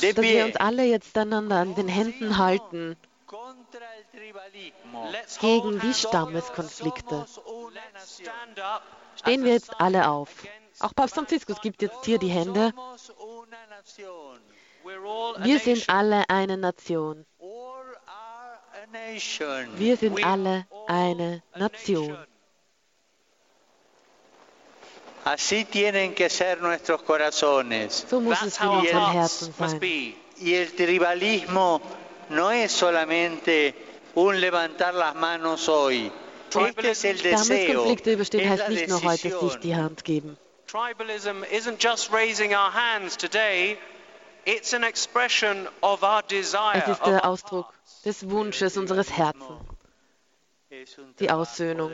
dass 0.02 0.18
wir 0.18 0.46
uns 0.46 0.56
alle 0.58 0.84
jetzt 0.84 1.18
einander 1.18 1.56
an 1.56 1.76
den 1.76 1.88
Händen 1.88 2.38
halten. 2.38 2.98
Gegen 5.40 5.80
die 5.80 5.94
Stammeskonflikte. 5.94 7.26
Stehen 9.16 9.44
wir 9.44 9.54
jetzt 9.54 9.80
alle 9.80 10.10
auf. 10.10 10.30
Auch 10.80 10.94
Papst 10.94 11.16
Franziskus 11.16 11.62
gibt 11.62 11.82
jetzt 11.82 12.06
hier 12.06 12.20
die 12.20 12.30
Hände. 12.30 12.74
Wir 15.44 15.60
sind 15.60 15.90
alle 15.90 16.30
eine 16.30 16.58
Nation. 16.58 17.26
Wir 19.76 19.98
sind 19.98 20.26
alle 20.26 20.66
eine 20.88 21.44
Nation. 21.56 22.18
So 28.10 28.22
muss 28.22 28.42
es 28.42 28.60
in 28.60 28.68
unseren 28.70 29.12
Herzen 29.12 29.54
sein. 29.58 30.16
Y 30.40 30.54
el 30.54 30.72
tribalismo 30.76 31.82
no 32.30 32.52
es 32.52 32.72
solamente 32.72 33.74
un 34.14 34.40
levantar 34.40 34.94
las 34.94 35.16
manos 35.16 35.68
hoy. 35.68 36.12
Este 36.50 36.92
es 36.92 37.04
el 37.04 37.18
deseo. 37.18 37.44
Stammeskonflikte 37.44 38.14
überstehen 38.14 38.50
heißt 38.50 38.70
nicht 38.70 38.88
nur 38.88 39.02
heute 39.04 39.40
sich 39.40 39.56
die 39.58 39.76
Hand 39.76 40.06
geben. 40.06 40.38
Tribalism 40.68 41.44
isn't 41.52 41.84
just 41.84 42.12
raising 42.12 42.52
our 42.52 42.72
hands 42.72 43.18
today. 43.18 43.78
Es 44.48 44.72
ist 44.72 44.80
der 47.06 47.26
Ausdruck 47.26 47.74
des 48.06 48.30
Wunsches 48.30 48.78
unseres 48.78 49.12
Herzens. 49.12 49.60
Die 51.20 51.30
Aussöhnung. 51.30 51.92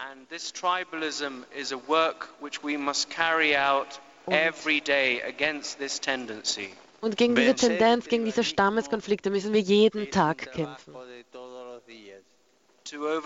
And 0.00 0.28
this 0.28 0.52
tribalism 0.52 1.44
is 1.56 1.72
a 1.72 1.78
work 1.88 2.28
which 2.40 2.62
we 2.62 2.76
must 2.76 3.10
carry 3.10 3.56
out 3.56 3.98
every 4.30 4.80
day 4.80 5.20
against 5.22 5.78
this 5.78 5.98
tendency. 5.98 6.68
Und 7.00 7.16
gegen 7.16 7.34
diese 7.34 7.54
Tendenz, 7.54 8.06
gegen 8.06 8.24
diese 8.24 8.44
Stammeskonflikte 8.44 9.30
müssen 9.30 9.52
wir 9.52 9.60
jeden 9.60 10.10
Tag 10.10 10.52
kämpfen. 10.52 10.92
To 10.92 10.98
overcome 10.98 11.10
this 11.10 11.24
tendency 11.32 12.12
of 12.12 12.77
tribalism, 12.77 12.77
Wir 12.90 13.20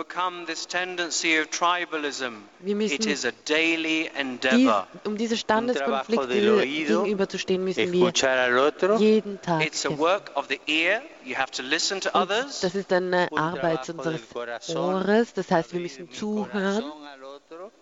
müssen 2.74 2.94
it 2.94 3.06
is 3.06 3.24
a 3.24 3.30
daily 3.44 4.10
endeavor. 4.14 4.88
Dies, 4.92 5.00
um 5.04 5.16
diese 5.16 5.36
Standeskonflikte 5.36 6.66
gegenüberzustehen, 6.66 7.62
müssen 7.62 7.92
wir 7.92 8.12
jeden 8.98 9.40
Tag 9.40 9.64
It's 9.64 9.86
a 9.86 9.96
work 9.96 10.32
of 10.34 10.48
the 10.48 10.60
ear. 10.66 11.02
You 11.24 11.36
have 11.36 11.52
to 11.52 11.62
listen 11.62 12.00
to 12.00 12.10
others. 12.14 12.60
Das 12.60 12.74
ist 12.74 12.92
eine 12.92 13.28
Arbeit 13.32 13.88
unseres 13.88 14.22
Ohres, 14.74 15.32
das 15.34 15.50
heißt, 15.50 15.72
wir 15.72 15.80
müssen 15.80 16.10
zuhören. 16.10 16.84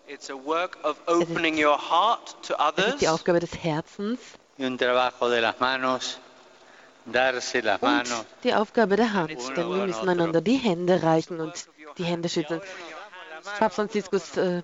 It's 0.07 0.29
a 0.29 0.35
work 0.35 0.77
of 0.83 0.97
opening 1.07 1.63
your 1.63 1.77
heart 1.77 2.35
to 2.43 2.53
Das 2.53 2.67
others. 2.67 2.93
ist 2.93 3.01
die 3.01 3.07
Aufgabe 3.07 3.39
des 3.39 3.63
Herzens 3.63 4.19
und 4.57 4.81
die 8.43 8.53
Aufgabe 8.53 8.95
der 8.95 9.13
Hand, 9.13 9.31
denn 9.57 9.69
wir 9.69 9.87
müssen 9.87 10.09
einander 10.09 10.41
die 10.41 10.57
Hände 10.57 11.01
reichen 11.01 11.39
und 11.39 11.65
die 11.97 12.03
Hände 12.03 12.29
schütteln. 12.29 12.61
Papst 13.59 13.75
Franziskus 13.75 14.37
äh, 14.37 14.61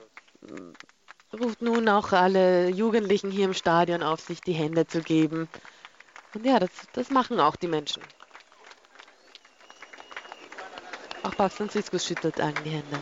ruft 1.34 1.62
nun 1.62 1.90
auch 1.90 2.12
alle 2.12 2.70
Jugendlichen 2.70 3.32
hier 3.32 3.46
im 3.46 3.54
Stadion 3.54 4.04
auf, 4.04 4.22
sich 4.22 4.42
die 4.42 4.54
Hände 4.54 4.88
zu 4.88 5.02
geben. 5.02 5.48
Und 6.34 6.46
ja, 6.46 6.60
das, 6.60 6.70
das 6.94 7.10
machen 7.10 7.40
auch 7.40 7.56
die 7.56 7.68
Menschen. 7.68 8.04
Auch 11.24 11.36
Papst 11.36 11.58
Franziskus 11.58 12.06
schüttelt 12.06 12.40
allen 12.40 12.56
die 12.64 12.70
Hände. 12.70 13.02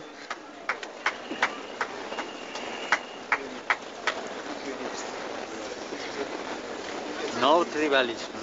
No 7.40 7.64
tribalismo. 7.64 8.40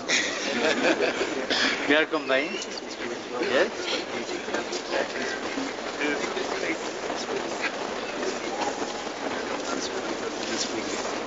We 1.88 1.98
are 1.98 2.06
combined. 2.06 2.54
Yes? 3.52 3.72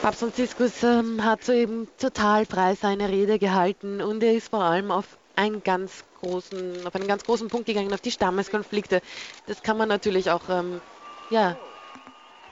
Papst 0.07 0.21
Franziskus 0.21 0.85
ähm, 0.85 1.25
hat 1.25 1.43
soeben 1.43 1.89
total 1.99 2.47
frei 2.47 2.77
seine 2.77 3.09
Rede 3.09 3.41
gehalten 3.41 4.01
und 4.01 4.23
er 4.23 4.35
ist 4.35 4.51
vor 4.51 4.63
allem 4.63 4.93
auf 4.93 5.19
einen 5.35 5.65
ganz 5.65 6.05
großen, 6.21 6.87
auf 6.87 6.95
einen 6.95 7.09
ganz 7.09 7.25
großen 7.25 7.49
Punkt 7.49 7.67
gegangen, 7.67 7.93
auf 7.93 8.03
die 8.03 8.13
Stammeskonflikte. 8.13 9.01
Das 9.49 9.65
kann 9.65 9.77
man 9.77 9.89
natürlich 9.89 10.31
auch 10.31 10.49
ähm, 10.49 10.81
ja, 11.29 11.57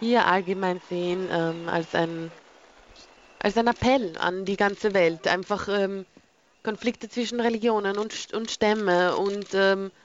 hier 0.00 0.26
allgemein 0.26 0.80
sehen 0.88 1.28
ähm, 1.30 1.68
als 1.68 1.94
ein 1.94 2.32
als 3.38 3.56
ein 3.56 3.68
Appell 3.68 4.18
an 4.18 4.44
die 4.44 4.56
ganze 4.56 4.92
Welt, 4.92 5.28
einfach 5.28 5.68
ähm, 5.68 6.06
Konflikte 6.64 7.08
zwischen 7.08 7.38
Religionen 7.38 7.98
und, 7.98 8.34
und 8.34 8.50
Stämme 8.50 9.14
und 9.14 9.46
ähm, 9.54 9.92
äh, 9.92 10.03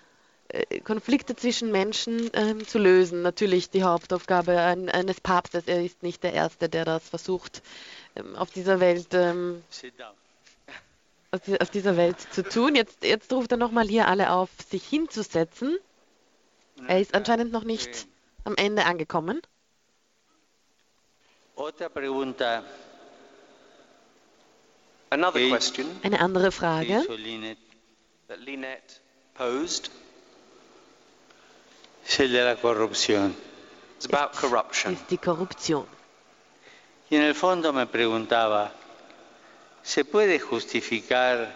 Konflikte 0.84 1.36
zwischen 1.36 1.72
Menschen 1.72 2.30
ähm, 2.34 2.68
zu 2.68 2.80
lösen. 2.80 3.22
Natürlich 3.22 3.70
die 3.70 3.84
Hauptaufgabe 3.84 4.60
ein, 4.60 4.90
eines 4.90 5.22
Papstes. 5.22 5.66
Er 5.68 5.84
ist 5.84 6.02
nicht 6.02 6.24
der 6.24 6.34
Erste, 6.34 6.70
der 6.70 6.86
das 6.86 7.08
versucht, 7.08 7.62
ähm, 8.16 8.36
auf 8.36 8.50
dieser 8.52 8.80
Welt 8.80 9.08
ähm, 9.14 9.64
die- 11.46 11.62
auf 11.62 11.70
dieser 11.70 11.96
Welt 11.98 12.20
zu 12.34 12.44
tun. 12.44 12.74
Jetzt, 12.76 13.04
jetzt 13.04 13.32
ruft 13.32 13.52
er 13.52 13.58
nochmal 13.58 13.88
hier 13.88 14.08
alle 14.08 14.32
auf, 14.32 14.50
sich 14.68 14.84
hinzusetzen. 14.88 15.78
Er 16.88 17.00
ist 17.00 17.14
anscheinend 17.14 17.52
noch 17.52 17.64
nicht 17.64 18.08
am 18.46 18.56
Ende 18.56 18.86
angekommen. 18.86 19.42
Eine 26.02 26.20
andere 26.22 26.52
Frage. 26.52 27.04
Es 32.10 32.20
el 32.20 32.32
de 32.34 32.44
la 32.44 32.56
corrupción. 32.56 33.36
is 34.00 34.06
about 34.12 34.34
corruption. 34.36 34.94
ist 34.94 35.10
die 35.12 35.18
Korruption. 35.18 35.86
Y 37.12 37.16
en 37.18 37.22
el 37.24 37.36
fondo 37.36 37.72
me 37.72 37.86
preguntaba, 37.86 38.72
¿se 39.84 40.06
puede 40.06 40.40
justificar 40.40 41.54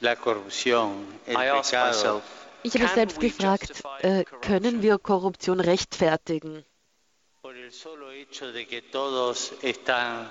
la 0.00 0.16
corrupción, 0.16 1.06
el 1.26 1.34
I 1.36 1.46
asked 1.48 1.70
pecado, 1.70 1.88
myself, 1.92 2.24
Ich 2.64 2.74
habe 2.74 2.84
can 2.86 2.94
selbst 2.94 3.20
gefragt, 3.20 3.70
äh, 4.02 4.24
corruption 4.24 4.40
können 4.42 4.82
wir 4.82 4.98
Korruption 4.98 5.60
rechtfertigen? 5.60 6.64
por 7.40 7.56
el 7.56 7.72
solo 7.72 8.10
hecho 8.10 8.52
de 8.52 8.66
que 8.66 8.82
todos 8.82 9.52
están 9.62 10.28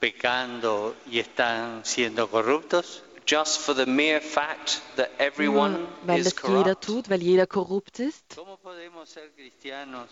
pecando 0.00 0.96
y 1.08 1.20
están 1.20 1.84
siendo 1.84 2.28
corruptos? 2.28 3.03
Just 3.26 3.60
for 3.60 3.74
the 3.74 3.86
mere 3.86 4.20
fact 4.20 4.80
that 4.96 5.10
Nur 5.18 5.26
everyone 5.26 5.86
weil 6.06 6.18
is 6.20 6.24
das 6.34 6.42
jeder 6.42 6.62
corrupt? 6.74 6.84
tut, 6.84 7.10
weil 7.10 7.22
jeder 7.22 7.46
korrupt 7.46 7.98
ist? 8.00 8.24
¿Cómo 8.36 8.56
podemos 8.58 9.08
ser 9.08 9.30
cristianos 9.36 10.08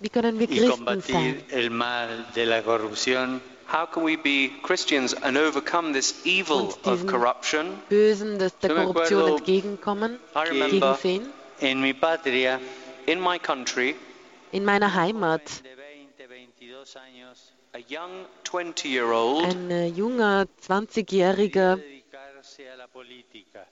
Wie 0.00 0.08
können 0.08 0.38
wir 0.38 0.46
Christen 0.48 1.02
sein? 1.02 1.42
el 1.50 1.70
mal 1.70 2.26
de 2.34 2.46
la 2.46 2.62
corrupción 2.62 3.40
How 3.72 3.86
can 3.86 4.02
we 4.02 4.16
be 4.16 4.50
Christians 4.62 5.14
and 5.14 5.36
overcome 5.38 5.92
this 5.92 6.26
evil 6.26 6.74
of 6.84 7.06
corruption? 7.06 7.80
Bösen 7.88 8.38
des, 8.38 8.52
der 8.58 8.70
Yo 8.70 8.76
me 8.76 8.84
Korruption 8.92 9.28
entgegenkommen, 9.38 10.18
I 10.34 10.48
remember 10.48 10.96
gegensehen? 10.98 11.32
en 11.60 11.80
mi 11.80 11.92
patria? 11.92 12.58
in 13.06 13.20
my 13.20 13.38
country, 13.38 13.94
In 14.52 14.64
meiner 14.64 14.92
Heimat 14.94 15.42
de 17.72 17.82
20, 17.82 17.84
22 17.84 17.86
años 17.86 17.90
a 17.90 17.94
young 17.94 18.26
20 18.44 18.88
year 18.88 19.12
old 19.12 19.44
ein 19.44 19.70
äh, 19.70 19.92
junger 19.92 20.46
quería 20.46 20.80
20-Jähriger 20.80 21.76
dedicarse 21.76 22.70
a 22.70 22.76
la 22.76 22.86
política. 22.86 23.66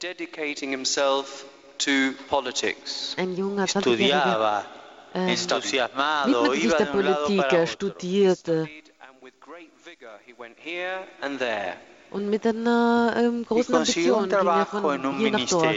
dedicating 0.00 0.70
himself 0.70 1.44
to 1.78 2.12
politics. 2.28 3.14
ein 3.18 3.36
junger 3.36 3.64
20-Jähriger 3.64 4.64
Estudiaba 5.14 6.24
ähm, 6.26 6.32
widmete 6.32 6.60
sich 6.60 6.74
der 6.74 6.86
Politik, 6.86 7.52
er 7.52 7.66
studierte 7.66 8.66
Studied, 8.66 8.92
and 9.00 9.22
with 9.22 9.32
great 9.40 9.70
vigor, 9.84 10.18
he 10.26 10.34
went 10.38 10.56
here 10.58 11.06
and 11.22 11.38
there. 11.38 11.76
und 12.10 12.28
mit 12.28 12.46
einer 12.46 13.14
ähm, 13.16 13.44
großen 13.44 13.74
Ambition 13.74 14.28
ging 14.28 14.46
er 14.46 14.66
von 14.66 15.16
hier 15.18 15.30
nach 15.30 15.48
dort. 15.48 15.76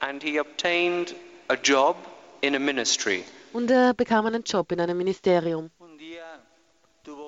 And 0.00 0.22
he 0.22 0.38
obtained 0.38 1.14
a 1.48 1.54
job 1.54 1.96
in 2.40 2.54
a 2.54 2.58
ministry. 2.58 3.24
Und 3.52 3.70
er 3.70 3.94
bekam 3.94 4.26
einen 4.26 4.44
Job 4.44 4.70
in 4.72 4.80
einem 4.80 4.96
Ministerium. 4.96 5.70
Un 5.80 5.98
día 5.98 6.40
tuvo 7.02 7.27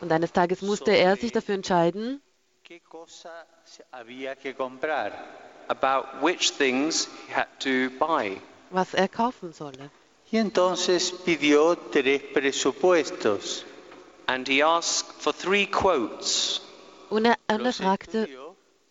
Und 0.00 0.12
eines 0.12 0.32
Tages 0.32 0.62
musste 0.62 0.90
er 0.96 1.16
sich 1.16 1.32
dafür 1.32 1.54
entscheiden, 1.54 2.20
qué 2.66 2.80
cosa 2.88 3.30
se- 3.64 3.84
había 3.92 4.34
que 4.36 4.54
comprar. 4.54 5.12
about 5.68 6.22
which 6.22 6.52
things 6.52 7.08
he 7.28 7.32
had 7.34 7.46
to 7.60 7.90
buy. 7.98 8.40
was 8.70 8.94
er 8.94 9.08
kaufen 9.08 9.52
solle. 9.52 9.90
Y 10.30 10.38
entonces 10.38 11.12
pidió 11.24 11.76
tres 11.76 12.22
presupuestos. 12.32 13.64
And 14.26 14.48
he 14.48 14.62
asked 14.62 15.20
for 15.20 15.32
three 15.34 15.66
quotes. 15.66 16.62
Und 17.10 17.26
er, 17.26 17.36
und 17.48 17.66
er 17.66 17.72
fragte 17.72 18.28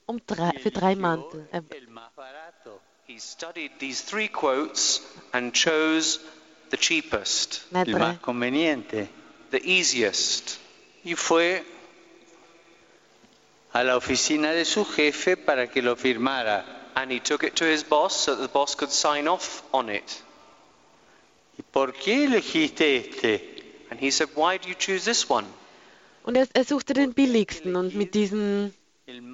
um 0.05 0.19
drei, 0.27 0.51
für 0.59 0.71
drei 0.71 0.95
Mantel. 0.95 1.47
Er. 1.51 1.63
He 3.07 3.19
studied 3.19 3.71
these 3.79 4.05
three 4.05 4.27
quotes 4.27 5.01
and 5.33 5.53
chose 5.53 6.19
the 6.71 6.77
cheapest, 6.77 7.71
el 7.73 7.95
más 7.95 8.19
conveniente. 8.19 9.09
the 9.51 9.61
easiest. 9.63 10.57
Y 11.03 11.15
fue 11.15 11.63
a 13.73 13.83
la 13.83 13.97
oficina 13.97 14.51
de 14.51 14.65
su 14.65 14.85
jefe 14.85 15.37
para 15.37 15.69
que 15.69 15.81
lo 15.81 15.95
firmara. 15.95 16.65
And 16.95 17.11
he 17.11 17.19
took 17.19 17.43
it 17.43 17.55
to 17.55 17.65
his 17.65 17.83
boss 17.83 18.15
so 18.15 18.35
that 18.35 18.41
the 18.41 18.47
boss 18.51 18.75
could 18.75 18.91
sign 18.91 19.27
off 19.27 19.63
on 19.71 19.89
it. 19.89 20.23
¿Y 21.57 21.63
por 21.71 21.93
qué 21.93 22.25
elegiste 22.25 22.97
este? 22.97 23.87
And 23.89 23.99
he 23.99 24.11
said, 24.11 24.29
Why 24.35 24.57
do 24.57 24.67
you 24.67 24.75
choose 24.75 25.05
this 25.05 25.29
one? 25.29 25.47
Und 26.23 26.37
er, 26.37 26.47
er 26.53 26.65
suchte 26.65 26.93
den 26.93 27.13
billigsten 27.13 27.75
und 27.75 27.95
mit 27.95 28.13
diesem, 28.13 28.73
mit 29.07 29.17
dem 29.17 29.33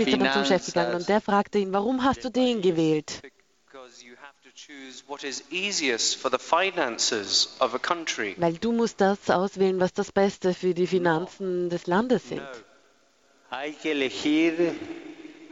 ist 0.00 0.08
er 0.08 0.18
dann 0.18 0.32
zum 0.32 0.44
Chef 0.44 0.66
gegangen 0.66 0.94
und 0.96 1.08
der 1.08 1.20
fragte 1.20 1.58
ihn, 1.58 1.72
warum 1.72 2.02
hast 2.02 2.24
du 2.24 2.30
den 2.30 2.60
gewählt? 2.62 3.22
Weil 8.36 8.54
du 8.54 8.72
musst 8.72 9.00
das 9.00 9.30
auswählen, 9.30 9.80
was 9.80 9.92
das 9.92 10.12
Beste 10.12 10.54
für 10.54 10.74
die 10.74 10.86
Finanzen 10.86 11.70
des 11.70 11.86
Landes 11.86 12.28
sind. 12.28 12.42
Hay 13.50 13.72
que 13.72 13.90
elegir 13.90 14.74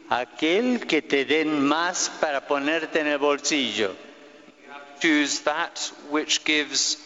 aquel 0.09 0.81
que 0.87 1.03
te 1.03 1.25
den 1.25 1.67
más 1.67 2.11
para 2.21 2.41
ponerte 2.41 3.01
en 3.01 3.07
el 3.07 3.19
bolsillo. 3.19 3.91
Choose 5.01 5.43
that 5.45 5.93
which 6.11 6.45
gives 6.45 6.99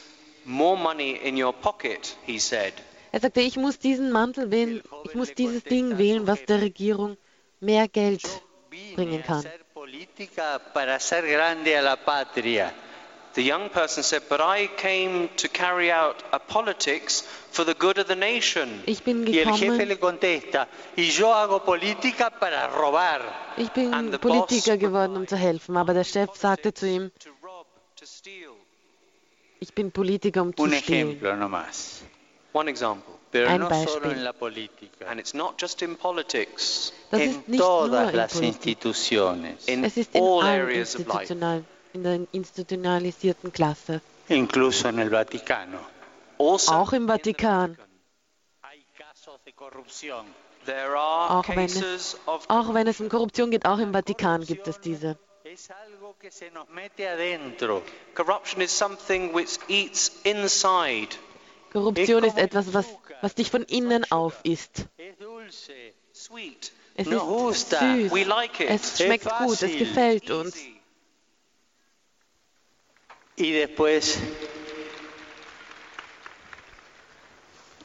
more 0.45 0.79
money 0.79 1.13
in 1.23 1.43
your 1.43 1.53
pocket, 1.53 2.17
he 2.25 2.39
said. 2.39 2.73
Er 3.13 3.21
sagte, 3.21 3.41
ich 3.41 3.57
muss 3.57 3.79
diesen 3.79 4.11
Mantel 4.11 4.51
wählen, 4.51 4.83
ich 5.05 5.15
muss 5.15 5.35
dieses 5.35 5.65
Ding 5.65 5.99
wählen, 5.99 6.27
was 6.27 6.45
der 6.45 6.61
Regierung 6.61 7.17
mehr 7.61 7.89
Geld 7.89 8.23
bringen 8.95 9.23
kann. 9.23 9.45
Hacer 9.97 10.09
política 10.09 10.61
para 10.73 10.97
hacer 10.97 11.27
grande 11.27 11.77
a 11.77 11.83
la 11.83 11.97
patria. 11.97 12.73
The 13.35 13.43
young 13.45 13.69
person 13.69 14.03
said, 14.03 14.23
"But 14.31 14.41
I 14.41 14.69
came 14.81 15.29
to 15.37 15.49
carry 15.49 15.91
out 15.91 16.17
a 16.33 16.39
politics 16.39 17.23
for 17.53 17.67
the 17.67 17.75
good 17.75 17.99
of 17.99 18.07
the 18.07 18.17
nation." 18.17 18.83
Ich 18.87 19.03
bin 19.05 19.27
Y 19.27 19.39
el 19.41 19.53
jefe 19.53 19.67
gekommen, 19.67 19.89
le 19.89 19.99
contesta, 19.99 20.69
y 20.97 21.11
yo 21.11 21.35
hago 21.35 21.63
política 21.63 22.31
para 22.31 22.67
robar. 22.69 23.21
ich 23.59 23.71
bin 23.73 24.11
the 24.11 24.19
Politiker 24.19 24.73
boss 24.77 24.81
geworden, 24.81 25.17
um 25.17 25.27
zu 25.27 25.37
helfen. 25.37 25.77
Aber 25.77 25.93
der 25.93 26.05
Chef 26.05 26.31
sagte 26.35 26.73
zu 26.73 26.87
ihm, 26.87 27.11
To 27.23 27.31
rob, 27.43 27.67
to 27.97 28.07
steal. 28.07 28.53
ich 29.61 29.75
bin 29.75 29.91
Politiker, 29.93 30.41
um 30.41 30.57
zu 30.57 30.63
Un 30.63 30.73
stehlen. 30.73 31.09
ejemplo 31.11 31.37
nomás. 31.37 32.03
One 32.55 32.71
example. 32.71 33.16
Pero 33.31 33.49
Ein 33.49 33.61
no 33.61 33.69
solo 33.69 33.85
Beispiel. 33.85 34.11
en 34.13 34.25
la 34.25 34.33
política, 34.33 35.07
And 35.09 35.19
it's 35.21 35.35
not 35.35 35.61
just 35.61 35.83
in 35.83 35.97
politics. 35.97 36.93
Das 37.11 37.21
en 37.21 37.31
ist 37.31 37.49
nicht 37.49 37.59
nur 37.61 37.69
todas 37.87 38.11
in 38.11 38.17
las 38.17 38.33
Politik. 38.33 38.79
Es 38.85 39.97
ist 39.97 40.15
in 40.15 40.23
all 40.23 40.43
allen 40.43 40.61
areas 40.63 40.95
of 40.95 41.07
life. 41.07 41.23
institutional, 41.23 41.65
in 41.93 42.03
der 42.05 42.21
institutionalisierten 42.33 43.53
Klasse. 43.53 44.01
Also, 46.39 46.73
Auch 46.73 46.93
im 46.93 47.07
Vatikan. 47.09 47.77
Hay 48.63 48.85
casos 48.97 49.41
de 49.45 49.53
corrupción. 49.53 50.27
there 50.67 50.97
are 50.97 51.39
Auch 51.39 51.49
wenn 51.49 51.65
es- 51.67 51.75
cases 51.75 52.17
of 52.27 52.45
Auch 52.49 52.75
wenn 52.75 52.87
es 52.87 53.01
um 53.01 53.09
Korruption 53.09 53.51
geht, 53.51 53.65
auch 53.67 53.79
im 53.79 53.93
Vatikan 53.93 54.45
gibt 54.45 54.67
es 54.69 54.81
diese. 54.81 55.17
Es 55.45 55.71
algo 55.71 56.15
que 56.21 56.31
se 56.31 56.51
nos 56.51 56.67
mete 56.69 57.09
adentro. 57.09 57.83
corruption 58.15 58.61
is 58.61 58.77
something 58.77 59.33
which 59.35 59.59
eats 59.69 60.11
inside. 60.25 61.17
Korruption 61.77 62.25
ist 62.25 62.39
etwas, 62.39 62.73
was, 62.73 62.87
was 63.21 63.35
dich 63.35 63.51
von 63.51 63.63
innen 63.65 64.11
auf 64.11 64.41
isst. 64.45 64.87
Es 66.95 67.07
ist 67.07 67.71
süß. 67.71 68.11
Es 68.67 68.99
schmeckt 68.99 69.29
gut, 69.39 69.61
es 69.61 69.79
gefällt 69.79 70.31
uns. 70.31 70.57
Easy. 70.57 70.81
Y 73.39 73.53
después 73.53 74.19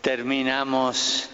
terminamos 0.01 1.27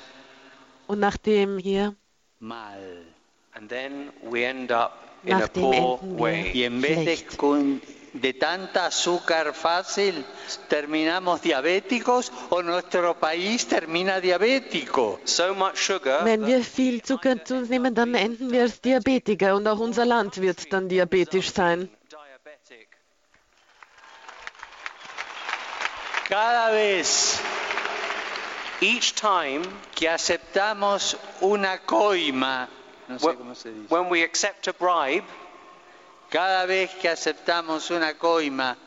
Und 0.88 1.00
nachdem 1.00 1.60
hier, 1.60 1.96
mal. 2.40 3.06
And 3.54 3.70
then 3.70 4.12
we 4.24 4.44
end 4.44 4.72
up 4.72 4.94
in 5.24 5.34
a 5.34 5.48
poor 5.48 6.00
way. 6.02 6.52
Y 6.56 6.64
en 6.64 6.82
vez 6.82 7.06
de, 7.06 7.82
de 8.22 8.34
tanta 8.34 8.88
azúcar 8.88 9.54
fácil, 9.54 10.26
terminamos 10.68 11.42
diabéticos 11.42 12.32
o 12.50 12.62
nuestro 12.62 13.16
país 13.16 13.66
termina 13.68 14.20
diabético. 14.20 15.20
So 15.26 15.54
much 15.56 15.78
sugar. 15.78 16.24
Wenn 16.24 16.46
wir 16.46 16.64
viel 16.64 17.02
Zucker 17.02 17.44
zu 17.44 17.56
uns 17.58 17.70
nehmen, 17.70 17.94
dann 17.94 18.16
enden 18.16 18.52
wir 18.52 18.62
als 18.64 18.82
Diabetiker 18.82 19.56
und 19.56 19.68
auch 19.68 19.80
unser 19.80 20.06
Land 20.06 20.42
wird 20.42 20.72
dann 20.72 20.90
diabetisch 20.90 21.52
sein. 21.52 21.90
Cada 26.30 26.72
vez 26.74 27.40
Each 28.80 29.16
time 29.16 29.64
que 29.96 30.08
aceptamos 30.08 31.18
una 31.42 31.80
coima, 31.80 32.70
no 33.08 33.18
sé 33.18 33.26
when, 33.26 33.38
cómo 33.38 33.56
se 33.56 33.72
dice, 33.72 33.90
when 33.90 34.08
we 34.08 34.22
accept 34.24 34.68
a 34.68 34.74
bribe, 34.74 35.26
cada 36.30 36.66
vez 36.66 36.90
que 37.02 37.10
aceptamos 37.10 37.90
una 37.92 38.14
coima 38.18 38.78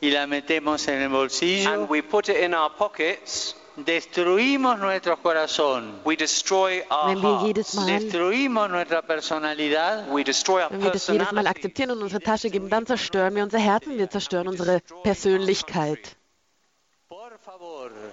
y 0.00 0.10
la 0.10 0.26
metemos 0.26 0.86
en 0.88 1.02
el 1.02 1.08
bolsillo, 1.08 1.70
and 1.70 1.90
we 1.90 2.02
put 2.02 2.28
it 2.28 2.36
in 2.38 2.54
our 2.54 2.70
pockets, 2.76 3.54
destruimos 3.76 4.78
nuestro 4.78 5.16
corazón, 5.22 6.00
we 6.04 6.16
destroy 6.16 6.82
our 6.90 7.08
Wenn 7.08 7.22
wir 7.22 7.40
jedes 7.46 7.74
hearts. 7.74 7.74
Mal, 7.76 7.86
destruimos 8.00 8.70
nuestra 8.70 9.02
personalidad 9.02 10.06
We 10.12 10.24
destroy 10.24 10.62
our 10.62 10.70
wenn 10.70 10.82
wir 10.82 10.90
das 10.90 11.06
jedes 11.06 11.18
Mal 11.18 11.26
personality. 11.44 11.48
akzeptieren 11.58 11.90
und 11.92 12.02
unsere 12.02 12.20
Tasche 12.20 12.50
geben, 12.50 12.68
dann 12.70 12.86
zerstören 12.86 13.34
wir 13.34 13.42
unser 13.44 13.58
Herzen, 13.58 13.96
wir 13.98 14.08
zerstören 14.10 14.48
unsere 14.48 14.80
Persönlichkeit. 15.02 16.16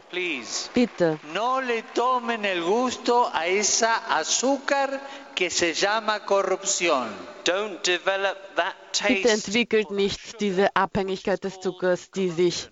Por 0.10 0.16
favor, 0.16 0.40
Please, 0.40 0.70
Bitte, 0.74 1.20
no 1.34 1.60
le 1.62 1.84
tomen 1.94 2.46
el 2.46 2.62
gusto 2.64 3.30
a 3.34 3.46
esa 3.48 4.18
azúcar 4.18 5.02
que 5.36 5.50
se 5.50 5.74
llama 5.74 6.26
corrupción. 6.26 7.10
don't 7.44 7.82
develop 7.84 8.38
that 8.56 8.76
bitte 8.94 9.24
taste. 9.24 9.30
entwickelt 9.30 9.92
nicht 9.92 10.40
diese 10.40 10.70
Abhängigkeit 10.76 11.44
des 11.44 11.60
Zuckers, 11.60 12.10
die 12.12 12.30
sich 12.30 12.70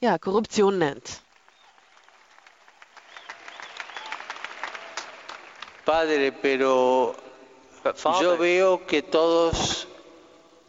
ja, 0.00 0.18
Korruption 0.18 0.78
nennt. 0.78 1.20
Padre, 5.84 6.32
pero 6.32 7.14
But 7.82 7.96
yo 7.96 8.00
Father, 8.12 8.38
veo 8.38 8.86
que 8.86 9.02
todos 9.02 9.86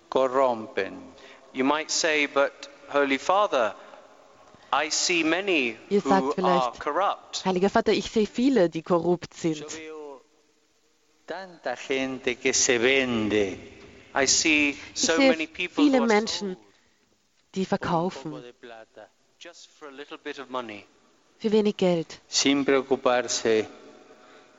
corrompen. 0.09 1.13
you 1.53 1.63
might 1.63 1.91
say, 1.91 2.25
but 2.25 2.67
Holy 2.89 3.17
Father, 3.19 3.73
Ihr 5.89 6.03
who 6.03 6.09
sagt 6.09 6.23
are 6.23 6.33
vielleicht, 6.33 6.79
corrupt. 6.79 7.45
Heiliger 7.45 7.69
Vater, 7.69 7.91
ich 7.93 8.09
sehe 8.09 8.25
viele, 8.27 8.69
die 8.69 8.81
korrupt 8.81 9.33
sind. 9.33 9.65
veo 9.71 10.21
tanta 11.27 11.75
gente 11.75 12.35
que 12.35 12.53
se 12.53 12.79
vende. 12.81 13.57
I 14.15 14.25
see 14.27 14.69
Ich 14.71 14.77
so 14.99 15.13
sehe 15.15 15.29
many 15.29 15.47
people 15.47 15.83
viele 15.83 16.01
Menschen, 16.01 16.57
die 17.55 17.65
verkaufen 17.65 18.33
für 21.39 21.51
wenig 21.51 21.77
Geld, 21.77 22.19
sin 22.27 22.65
preocuparse 22.65 23.67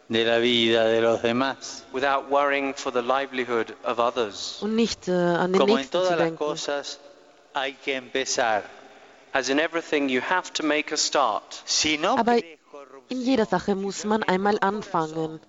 de 0.08 0.24
la 0.24 0.38
vida 0.38 0.84
de 0.86 1.00
los 1.00 1.22
demás. 1.22 1.84
without 1.92 2.28
worrying 2.30 2.74
for 2.74 2.92
the 2.92 3.00
livelihood 3.02 3.74
of 3.84 3.98
others. 3.98 4.60
und 4.62 4.76
nicht 4.76 5.08
äh, 5.08 5.12
an 5.12 5.52
den 5.52 5.60
Como 5.60 5.72
en 5.74 5.76
Nächsten 5.78 5.92
todas 5.92 6.10
las 6.10 6.18
denken. 6.18 6.36
cosas, 6.36 7.00
hay 7.54 7.72
que 7.74 7.94
empezar. 7.96 8.62
Aber 12.16 12.36
in 13.08 13.20
jeder 13.20 13.46
Sache 13.46 13.74
muss 13.74 14.04
man 14.04 14.22
einmal 14.22 14.58
anfangen. 14.60 15.40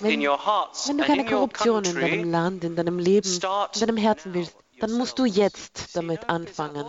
Wenn- 0.00 0.10
in 0.10 0.26
your 0.26 0.46
hearts, 0.46 0.88
Wenn 0.88 0.98
du 0.98 1.04
keine 1.04 1.24
Korruption 1.24 1.84
in 1.84 1.94
deinem 2.00 2.30
Land, 2.30 2.64
in 2.64 2.76
deinem 2.76 2.98
Leben, 2.98 3.28
in 3.32 3.40
deinem 3.80 3.96
Herzen 3.96 4.34
willst, 4.34 4.56
dann 4.78 4.92
musst 4.92 5.18
du 5.18 5.24
jetzt 5.24 5.96
damit 5.96 6.28
anfangen. 6.28 6.84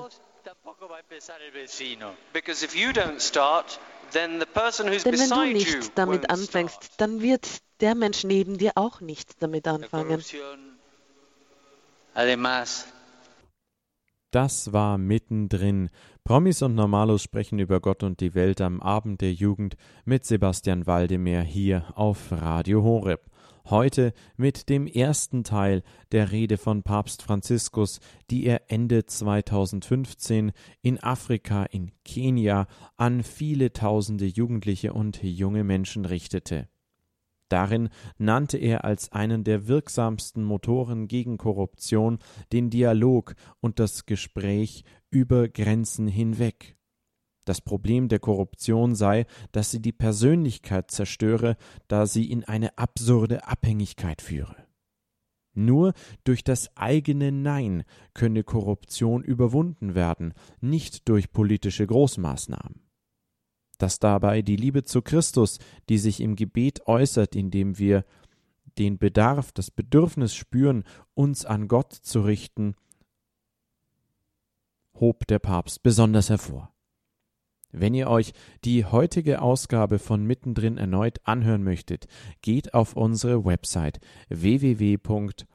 because 2.34 2.64
if 2.64 2.76
you 2.76 2.90
don't 2.92 3.20
start, 3.22 3.80
then 4.12 4.40
the 4.40 4.46
person 4.46 4.88
who's 4.88 5.04
Denn 5.04 5.20
wenn 5.20 5.30
du 5.30 5.54
nicht 5.54 5.92
damit 5.96 6.30
anfängst, 6.30 6.94
dann 6.98 7.22
wird 7.22 7.48
der 7.80 7.96
Mensch 7.96 8.24
neben 8.24 8.58
dir 8.58 8.72
auch 8.76 9.02
nicht 9.02 9.42
damit 9.42 9.68
anfangen. 9.68 10.24
Das 14.32 14.74
war 14.74 14.98
mittendrin. 14.98 15.90
Promis 16.24 16.62
und 16.62 16.76
Normalos 16.76 17.24
sprechen 17.24 17.60
über 17.60 17.80
Gott 17.80 18.04
und 18.04 18.20
die 18.20 18.36
Welt 18.36 18.60
am 18.60 18.82
Abend 18.82 19.22
der 19.22 19.32
Jugend 19.32 19.78
mit 20.04 20.26
Sebastian 20.26 20.86
Waldemar 20.86 21.44
hier 21.44 21.86
auf 21.96 22.32
Radio 22.32 22.84
Horeb. 22.84 23.22
Heute 23.70 24.14
mit 24.38 24.70
dem 24.70 24.88
ersten 24.88 25.44
Teil 25.44 25.84
der 26.14 26.32
Rede 26.32 26.58
von 26.58 26.84
Papst 26.84 27.22
Franziskus, 27.22 28.00
die 28.32 28.46
er 28.46 28.72
Ende 28.72 29.06
2015 29.06 30.54
in 30.82 31.04
Afrika, 31.04 31.64
in 31.64 31.92
Kenia, 32.06 32.68
an 32.96 33.24
viele 33.24 33.74
tausende 33.74 34.26
Jugendliche 34.26 34.94
und 34.94 35.22
junge 35.22 35.66
Menschen 35.66 36.06
richtete. 36.06 36.70
Darin 37.50 37.90
nannte 38.18 38.58
er 38.58 38.86
als 38.86 39.12
einen 39.12 39.44
der 39.44 39.68
wirksamsten 39.68 40.46
Motoren 40.46 41.10
gegen 41.10 41.38
Korruption 41.38 42.20
den 42.54 42.70
Dialog 42.70 43.36
und 43.60 43.80
das 43.80 44.06
Gespräch 44.06 44.86
über 45.10 45.50
Grenzen 45.50 46.08
hinweg. 46.08 46.77
Das 47.48 47.62
Problem 47.62 48.10
der 48.10 48.20
Korruption 48.20 48.94
sei, 48.94 49.26
dass 49.54 49.72
sie 49.72 49.82
die 49.82 49.94
Persönlichkeit 49.94 50.92
zerstöre, 50.92 51.56
da 51.88 52.06
sie 52.06 52.30
in 52.30 52.44
eine 52.44 52.78
absurde 52.78 53.48
Abhängigkeit 53.48 54.22
führe. 54.22 54.58
Nur 55.54 55.94
durch 56.26 56.44
das 56.44 56.76
eigene 56.76 57.32
Nein 57.32 57.86
könne 58.14 58.44
Korruption 58.44 59.24
überwunden 59.24 59.96
werden, 59.96 60.34
nicht 60.60 61.08
durch 61.08 61.32
politische 61.32 61.88
Großmaßnahmen 61.88 62.82
dass 63.80 64.00
dabei 64.00 64.42
die 64.42 64.56
Liebe 64.56 64.86
zu 64.86 65.04
Christus, 65.04 65.60
die 65.88 66.00
sich 66.00 66.20
im 66.20 66.36
Gebet 66.36 66.88
äußert, 66.88 67.36
indem 67.36 67.78
wir 67.78 68.06
den 68.80 68.98
Bedarf, 68.98 69.52
das 69.52 69.70
Bedürfnis 69.70 70.34
spüren, 70.34 70.84
uns 71.14 71.46
an 71.46 71.68
Gott 71.68 71.94
zu 71.94 72.22
richten, 72.22 72.74
hob 75.00 75.28
der 75.28 75.38
Papst 75.38 75.84
besonders 75.84 76.32
hervor. 76.32 76.74
Wenn 77.72 77.94
ihr 77.94 78.10
euch 78.10 78.34
die 78.64 78.86
heutige 78.86 79.42
Ausgabe 79.42 80.00
von 80.00 80.26
Mittendrin 80.26 80.78
erneut 80.78 81.20
anhören 81.26 81.64
möchtet, 81.64 82.08
geht 82.42 82.74
auf 82.74 82.96
unsere 82.96 83.46
Website 83.46 84.00
www.hore.org. 84.30 85.48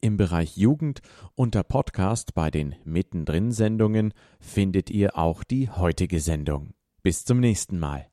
Im 0.00 0.16
Bereich 0.18 0.56
Jugend 0.56 1.00
unter 1.34 1.62
Podcast 1.62 2.34
bei 2.34 2.50
den 2.50 2.74
Mittendrin-Sendungen 2.84 4.12
findet 4.38 4.90
ihr 4.90 5.16
auch 5.16 5.44
die 5.44 5.70
heutige 5.70 6.20
Sendung. 6.20 6.74
Bis 7.02 7.24
zum 7.24 7.40
nächsten 7.40 7.78
Mal. 7.78 8.06